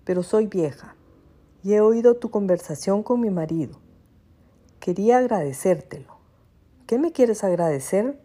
pero 0.05 0.23
soy 0.23 0.47
vieja 0.47 0.95
y 1.65 1.73
he 1.73 1.81
oído 1.81 2.15
tu 2.15 2.31
conversación 2.31 3.03
con 3.03 3.21
mi 3.21 3.31
marido. 3.31 3.81
Quería 4.79 5.19
agradecértelo. 5.19 6.19
¿Qué 6.87 7.01
me 7.01 7.11
quieres 7.11 7.43
agradecer? 7.43 8.21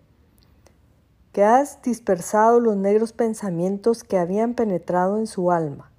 Que 1.32 1.44
has 1.44 1.82
dispersado 1.82 2.60
los 2.60 2.78
negros 2.78 3.12
pensamientos 3.12 4.04
que 4.04 4.20
habían 4.20 4.54
penetrado 4.54 5.18
en 5.18 5.26
su 5.26 5.50
alma. 5.50 5.92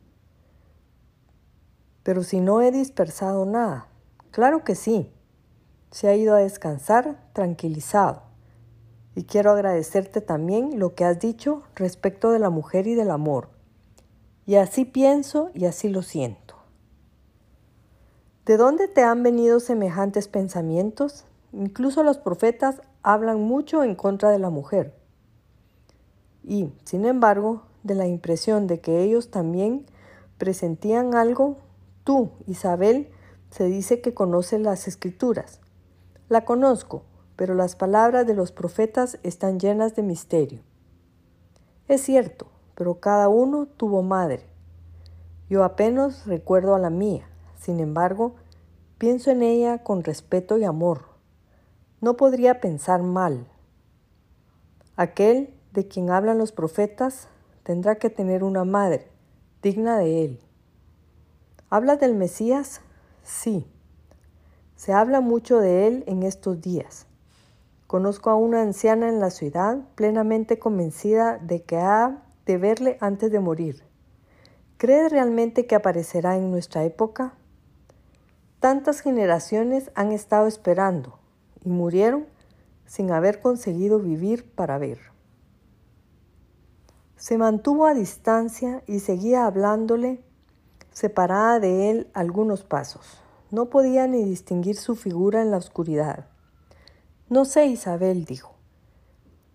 Pero 2.05 2.23
si 2.23 2.39
no 2.39 2.63
he 2.63 2.71
dispersado 2.71 3.47
nada, 3.47 3.89
claro 4.31 4.63
que 4.63 4.77
sí. 4.77 5.11
Se 5.91 6.07
ha 6.07 6.15
ido 6.15 6.37
a 6.37 6.39
descansar 6.39 7.19
tranquilizado. 7.33 8.26
Y 9.17 9.25
quiero 9.25 9.51
agradecerte 9.51 10.21
también 10.21 10.79
lo 10.79 10.95
que 10.95 11.05
has 11.05 11.19
dicho 11.19 11.63
respecto 11.75 12.31
de 12.31 12.39
la 12.39 12.51
mujer 12.51 12.87
y 12.87 12.95
del 12.95 13.11
amor. 13.11 13.49
Y 14.45 14.57
así 14.57 14.85
pienso 14.85 15.51
y 15.55 15.65
así 15.65 15.89
lo 15.89 16.03
siento. 16.03 16.55
¿De 18.45 18.59
dónde 18.59 18.89
te 18.89 19.03
han 19.03 19.23
venido 19.23 19.59
semejantes 19.59 20.29
pensamientos? 20.29 21.25
Incluso 21.53 22.03
los 22.03 22.19
profetas 22.19 22.83
hablan 23.03 23.41
mucho 23.41 23.83
en 23.83 23.95
contra 23.95 24.31
de 24.31 24.39
la 24.39 24.51
mujer. 24.51 24.95
Y, 26.45 26.69
sin 26.85 27.07
embargo, 27.07 27.63
de 27.85 27.95
la 27.95 28.07
impresión 28.07 28.67
de 28.67 28.81
que 28.81 29.03
ellos 29.03 29.31
también 29.31 29.87
presentían 30.37 31.15
algo, 31.15 31.57
tú, 32.05 32.33
Isabel, 32.47 33.09
se 33.51 33.65
dice 33.65 34.03
que 34.03 34.13
conoces 34.13 34.61
las 34.61 34.87
escrituras. 34.87 35.61
La 36.29 36.45
conozco, 36.45 37.03
pero 37.37 37.55
las 37.55 37.77
palabras 37.77 38.27
de 38.27 38.35
los 38.35 38.51
profetas 38.51 39.19
están 39.23 39.61
llenas 39.61 39.95
de 39.95 40.03
misterio. 40.03 40.61
Es 41.89 42.01
cierto, 42.03 42.47
pero 42.75 42.99
cada 42.99 43.29
uno 43.29 43.67
tuvo 43.67 44.03
madre. 44.03 44.45
Yo 45.49 45.63
apenas 45.63 46.27
recuerdo 46.27 46.75
a 46.75 46.79
la 46.79 46.91
mía, 46.91 47.29
sin 47.59 47.79
embargo, 47.79 48.35
pienso 48.99 49.31
en 49.31 49.43
ella 49.43 49.85
con 49.85 50.03
respeto 50.03 50.59
y 50.59 50.65
amor. 50.65 51.03
No 52.01 52.17
podría 52.17 52.61
pensar 52.61 53.03
mal. 53.03 53.47
Aquel 54.97 55.55
de 55.73 55.87
quien 55.87 56.11
hablan 56.11 56.39
los 56.39 56.53
profetas 56.53 57.29
tendrá 57.63 57.97
que 57.97 58.11
tener 58.11 58.43
una 58.43 58.65
madre 58.65 59.09
digna 59.63 59.99
de 59.99 60.25
él. 60.25 60.41
¿Hablas 61.71 61.99
del 62.01 62.15
Mesías? 62.15 62.81
Sí. 63.23 63.67
Se 64.77 64.93
habla 64.93 65.21
mucho 65.21 65.59
de 65.59 65.87
él 65.87 66.05
en 66.07 66.23
estos 66.23 66.61
días. 66.61 67.07
Conozco 67.87 68.31
a 68.31 68.35
una 68.35 68.63
anciana 68.63 69.09
en 69.09 69.21
la 69.21 69.31
ciudad 69.31 69.79
plenamente 69.95 70.59
convencida 70.59 71.39
de 71.39 71.63
que 71.63 71.77
ha 71.77 72.23
de 72.45 72.59
verle 72.59 72.99
antes 73.01 73.31
de 73.31 73.39
morir. 73.39 73.85
¿Crees 74.77 75.13
realmente 75.13 75.67
que 75.67 75.77
aparecerá 75.77 76.37
en 76.37 76.51
nuestra 76.51 76.85
época? 76.85 77.35
Tantas 78.59 79.01
generaciones 79.01 79.91
han 79.95 80.11
estado 80.11 80.49
esperando 80.49 81.19
y 81.65 81.69
murieron 81.69 82.27
sin 82.87 83.13
haber 83.13 83.41
conseguido 83.41 84.01
vivir 84.01 84.51
para 84.53 84.79
ver. 84.79 84.99
Se 87.17 87.39
mantuvo 87.39 87.87
a 87.87 87.95
distancia 87.95 88.83
y 88.87 88.99
seguía 88.99 89.47
hablándole, 89.47 90.23
separada 90.91 91.61
de 91.61 91.91
él 91.91 92.11
algunos 92.15 92.65
pasos. 92.65 93.21
No 93.51 93.67
podía 93.67 94.07
ni 94.07 94.25
distinguir 94.25 94.77
su 94.77 94.97
figura 94.97 95.41
en 95.41 95.51
la 95.51 95.57
oscuridad. 95.57 96.27
No 97.29 97.45
sé, 97.45 97.67
Isabel, 97.67 98.25
dijo. 98.25 98.55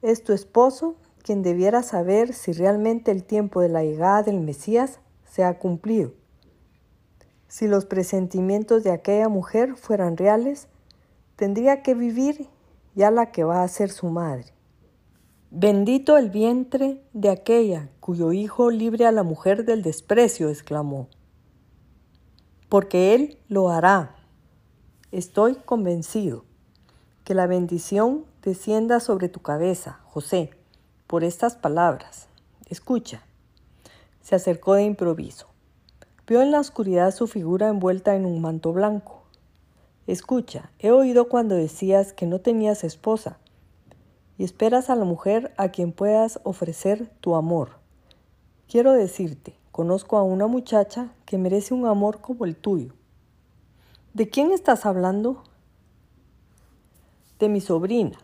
Es 0.01 0.23
tu 0.23 0.33
esposo 0.33 0.97
quien 1.23 1.41
debiera 1.41 1.83
saber 1.83 2.33
si 2.33 2.51
realmente 2.51 3.11
el 3.11 3.23
tiempo 3.23 3.61
de 3.61 3.69
la 3.69 3.81
llegada 3.81 4.23
del 4.23 4.41
Mesías 4.41 4.99
se 5.23 5.45
ha 5.45 5.57
cumplido. 5.57 6.11
Si 7.47 7.67
los 7.67 7.85
presentimientos 7.85 8.83
de 8.83 8.91
aquella 8.91 9.29
mujer 9.29 9.75
fueran 9.77 10.17
reales, 10.17 10.67
tendría 11.37 11.81
que 11.81 11.93
vivir 11.93 12.49
ya 12.93 13.09
la 13.09 13.31
que 13.31 13.45
va 13.45 13.63
a 13.63 13.67
ser 13.69 13.89
su 13.89 14.07
madre. 14.07 14.47
Bendito 15.49 16.17
el 16.17 16.29
vientre 16.29 17.01
de 17.13 17.29
aquella 17.29 17.89
cuyo 18.01 18.33
hijo 18.33 18.69
libre 18.69 19.05
a 19.05 19.13
la 19.13 19.23
mujer 19.23 19.63
del 19.63 19.81
desprecio, 19.81 20.49
exclamó. 20.49 21.07
Porque 22.67 23.15
él 23.15 23.37
lo 23.47 23.69
hará. 23.69 24.15
Estoy 25.11 25.55
convencido 25.55 26.50
que 27.23 27.33
la 27.33 27.47
bendición 27.47 28.25
descienda 28.41 28.99
sobre 28.99 29.29
tu 29.29 29.41
cabeza, 29.41 29.99
José 30.05 30.51
por 31.11 31.25
estas 31.25 31.57
palabras. 31.57 32.29
Escucha. 32.69 33.21
Se 34.21 34.33
acercó 34.33 34.75
de 34.75 34.83
improviso. 34.83 35.47
Vio 36.25 36.41
en 36.41 36.51
la 36.51 36.61
oscuridad 36.61 37.13
su 37.13 37.27
figura 37.27 37.67
envuelta 37.67 38.15
en 38.15 38.25
un 38.25 38.39
manto 38.39 38.71
blanco. 38.71 39.23
Escucha, 40.07 40.71
he 40.79 40.89
oído 40.91 41.27
cuando 41.27 41.55
decías 41.55 42.13
que 42.13 42.27
no 42.27 42.39
tenías 42.39 42.85
esposa 42.85 43.39
y 44.37 44.45
esperas 44.45 44.89
a 44.89 44.95
la 44.95 45.03
mujer 45.03 45.53
a 45.57 45.67
quien 45.67 45.91
puedas 45.91 46.39
ofrecer 46.43 47.11
tu 47.19 47.35
amor. 47.35 47.71
Quiero 48.69 48.93
decirte, 48.93 49.57
conozco 49.73 50.17
a 50.17 50.23
una 50.23 50.47
muchacha 50.47 51.11
que 51.25 51.37
merece 51.37 51.73
un 51.73 51.87
amor 51.87 52.21
como 52.21 52.45
el 52.45 52.55
tuyo. 52.55 52.93
¿De 54.13 54.29
quién 54.29 54.53
estás 54.53 54.85
hablando? 54.85 55.43
De 57.41 57.49
mi 57.49 57.59
sobrina, 57.59 58.19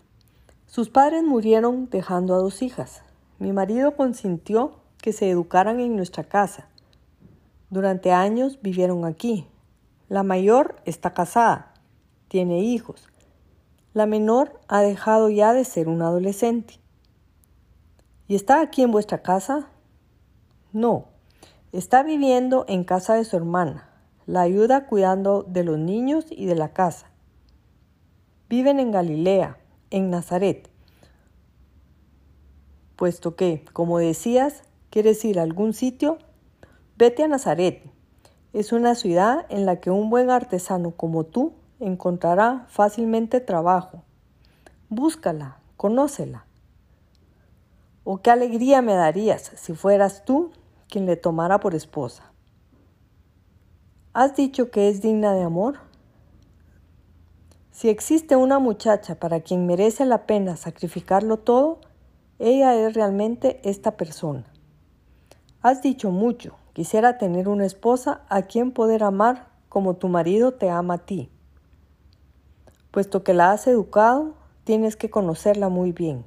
sus 0.67 0.91
padres 0.91 1.23
murieron 1.23 1.89
dejando 1.89 2.35
a 2.35 2.37
dos 2.37 2.61
hijas. 2.61 3.01
Mi 3.39 3.51
marido 3.51 3.95
consintió 3.95 4.75
que 5.01 5.11
se 5.11 5.27
educaran 5.27 5.79
en 5.79 5.95
nuestra 5.95 6.25
casa. 6.25 6.67
Durante 7.71 8.11
años 8.11 8.59
vivieron 8.61 9.05
aquí. 9.05 9.47
La 10.07 10.21
mayor 10.21 10.75
está 10.85 11.15
casada, 11.15 11.73
tiene 12.27 12.59
hijos. 12.59 13.09
La 13.95 14.05
menor 14.05 14.59
ha 14.67 14.81
dejado 14.81 15.31
ya 15.31 15.51
de 15.51 15.65
ser 15.65 15.87
una 15.87 16.09
adolescente. 16.09 16.75
¿Y 18.27 18.35
está 18.35 18.61
aquí 18.61 18.83
en 18.83 18.91
vuestra 18.91 19.23
casa? 19.23 19.67
No, 20.73 21.05
está 21.71 22.03
viviendo 22.03 22.65
en 22.67 22.83
casa 22.83 23.15
de 23.15 23.25
su 23.25 23.35
hermana. 23.35 23.89
La 24.27 24.41
ayuda 24.41 24.85
cuidando 24.85 25.41
de 25.41 25.63
los 25.63 25.79
niños 25.79 26.27
y 26.29 26.45
de 26.45 26.53
la 26.53 26.69
casa. 26.69 27.06
Viven 28.49 28.79
en 28.79 28.91
Galilea, 28.91 29.57
en 29.89 30.09
Nazaret, 30.09 30.69
puesto 32.95 33.35
que, 33.35 33.65
como 33.73 33.99
decías, 33.99 34.63
quieres 34.89 35.23
ir 35.25 35.39
a 35.39 35.43
algún 35.43 35.73
sitio, 35.73 36.17
vete 36.97 37.23
a 37.23 37.27
Nazaret. 37.27 37.83
Es 38.53 38.71
una 38.71 38.95
ciudad 38.95 39.45
en 39.49 39.65
la 39.65 39.81
que 39.81 39.91
un 39.91 40.09
buen 40.09 40.29
artesano 40.29 40.91
como 40.91 41.25
tú 41.25 41.53
encontrará 41.81 42.65
fácilmente 42.69 43.41
trabajo. 43.41 44.03
Búscala, 44.87 45.59
conócela. 45.75 46.45
O 48.05 48.21
qué 48.21 48.31
alegría 48.31 48.81
me 48.81 48.93
darías 48.93 49.51
si 49.55 49.73
fueras 49.73 50.23
tú 50.23 50.51
quien 50.89 51.05
le 51.05 51.17
tomara 51.17 51.59
por 51.59 51.75
esposa. 51.75 52.31
¿Has 54.13 54.37
dicho 54.37 54.71
que 54.71 54.87
es 54.87 55.01
digna 55.01 55.33
de 55.33 55.43
amor? 55.43 55.86
Si 57.77 57.89
existe 57.89 58.35
una 58.35 58.57
muchacha 58.57 59.19
para 59.19 59.41
quien 59.41 59.67
merece 59.67 60.07
la 60.07 60.25
pena 60.25 60.57
sacrificarlo 60.57 61.37
todo, 61.37 61.77
ella 62.39 62.73
es 62.73 62.95
realmente 62.95 63.61
esta 63.63 63.97
persona. 63.97 64.45
Has 65.61 65.83
dicho 65.83 66.09
mucho, 66.09 66.55
quisiera 66.73 67.19
tener 67.19 67.47
una 67.47 67.67
esposa 67.67 68.21
a 68.29 68.41
quien 68.41 68.71
poder 68.71 69.03
amar 69.03 69.49
como 69.69 69.95
tu 69.95 70.07
marido 70.07 70.55
te 70.55 70.71
ama 70.71 70.95
a 70.95 71.05
ti. 71.05 71.29
Puesto 72.89 73.23
que 73.23 73.35
la 73.35 73.51
has 73.51 73.67
educado, 73.67 74.33
tienes 74.63 74.95
que 74.95 75.11
conocerla 75.11 75.69
muy 75.69 75.91
bien. 75.91 76.25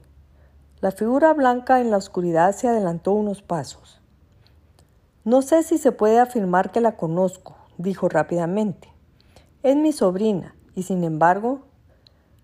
La 0.81 0.93
figura 0.93 1.35
blanca 1.35 1.81
en 1.81 1.91
la 1.91 1.97
oscuridad 1.97 2.55
se 2.55 2.69
adelantó 2.69 3.11
unos 3.11 3.43
pasos. 3.43 4.01
No 5.25 5.43
sé 5.43 5.65
si 5.65 5.79
se 5.79 5.91
puede 5.91 6.21
afirmar 6.21 6.71
que 6.71 6.81
la 6.81 6.97
conozco, 6.97 7.57
dijo 7.77 8.09
rápidamente. 8.09 8.93
Es 9.65 9.75
mi 9.75 9.91
sobrina, 9.91 10.55
y 10.81 10.83
sin 10.83 11.05
embargo, 11.05 11.61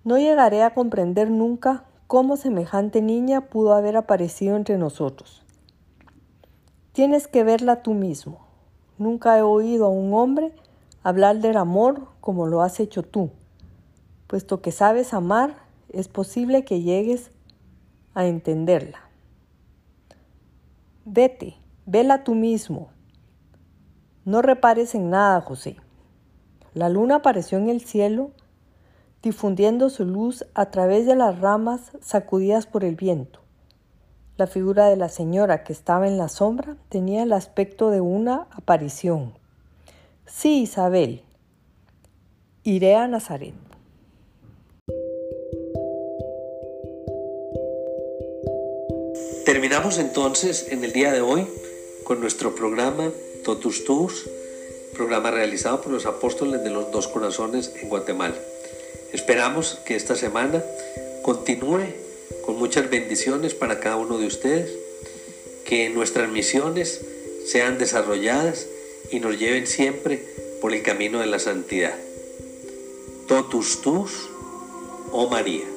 no 0.04 0.18
llegaré 0.18 0.62
a 0.62 0.74
comprender 0.74 1.30
nunca 1.30 1.84
cómo 2.06 2.36
semejante 2.36 3.00
niña 3.00 3.48
pudo 3.48 3.72
haber 3.72 3.96
aparecido 3.96 4.56
entre 4.56 4.76
nosotros. 4.76 5.42
Tienes 6.92 7.28
que 7.28 7.44
verla 7.44 7.82
tú 7.82 7.94
mismo. 7.94 8.46
Nunca 8.98 9.38
he 9.38 9.42
oído 9.42 9.86
a 9.86 9.88
un 9.88 10.12
hombre 10.12 10.52
hablar 11.02 11.40
del 11.40 11.56
amor 11.56 12.08
como 12.20 12.46
lo 12.46 12.60
has 12.60 12.78
hecho 12.78 13.02
tú. 13.02 13.30
Puesto 14.26 14.60
que 14.60 14.70
sabes 14.70 15.14
amar, 15.14 15.56
es 15.88 16.08
posible 16.08 16.62
que 16.66 16.82
llegues 16.82 17.30
a 18.12 18.26
entenderla. 18.26 19.00
Vete, 21.06 21.56
vela 21.86 22.22
tú 22.22 22.34
mismo. 22.34 22.90
No 24.26 24.42
repares 24.42 24.94
en 24.94 25.08
nada, 25.08 25.40
José. 25.40 25.78
La 26.76 26.90
luna 26.90 27.16
apareció 27.16 27.56
en 27.56 27.70
el 27.70 27.80
cielo, 27.80 28.32
difundiendo 29.22 29.88
su 29.88 30.04
luz 30.04 30.44
a 30.52 30.70
través 30.70 31.06
de 31.06 31.16
las 31.16 31.40
ramas 31.40 31.92
sacudidas 32.02 32.66
por 32.66 32.84
el 32.84 32.96
viento. 32.96 33.40
La 34.36 34.46
figura 34.46 34.90
de 34.90 34.96
la 34.98 35.08
señora 35.08 35.64
que 35.64 35.72
estaba 35.72 36.06
en 36.06 36.18
la 36.18 36.28
sombra 36.28 36.76
tenía 36.90 37.22
el 37.22 37.32
aspecto 37.32 37.88
de 37.88 38.02
una 38.02 38.46
aparición. 38.50 39.32
Sí, 40.26 40.64
Isabel. 40.64 41.22
Iré 42.62 42.94
a 42.94 43.08
Nazaret. 43.08 43.54
Terminamos 49.46 49.96
entonces 49.96 50.70
en 50.70 50.84
el 50.84 50.92
día 50.92 51.10
de 51.10 51.22
hoy 51.22 51.48
con 52.04 52.20
nuestro 52.20 52.54
programa 52.54 53.10
Totus 53.46 53.84
Tus, 53.84 54.28
programa 54.96 55.30
realizado 55.30 55.80
por 55.80 55.92
los 55.92 56.06
apóstoles 56.06 56.64
de 56.64 56.70
los 56.70 56.90
dos 56.90 57.08
corazones 57.08 57.72
en 57.80 57.88
Guatemala. 57.88 58.36
Esperamos 59.12 59.78
que 59.84 59.94
esta 59.94 60.16
semana 60.16 60.64
continúe 61.22 61.84
con 62.44 62.58
muchas 62.58 62.88
bendiciones 62.88 63.54
para 63.54 63.78
cada 63.80 63.96
uno 63.96 64.18
de 64.18 64.26
ustedes, 64.26 64.70
que 65.64 65.90
nuestras 65.90 66.30
misiones 66.30 67.02
sean 67.46 67.78
desarrolladas 67.78 68.66
y 69.10 69.20
nos 69.20 69.38
lleven 69.38 69.66
siempre 69.66 70.22
por 70.60 70.72
el 70.72 70.82
camino 70.82 71.20
de 71.20 71.26
la 71.26 71.38
santidad. 71.38 71.94
Totus 73.28 73.82
tus, 73.82 74.30
oh 75.12 75.28
María. 75.28 75.75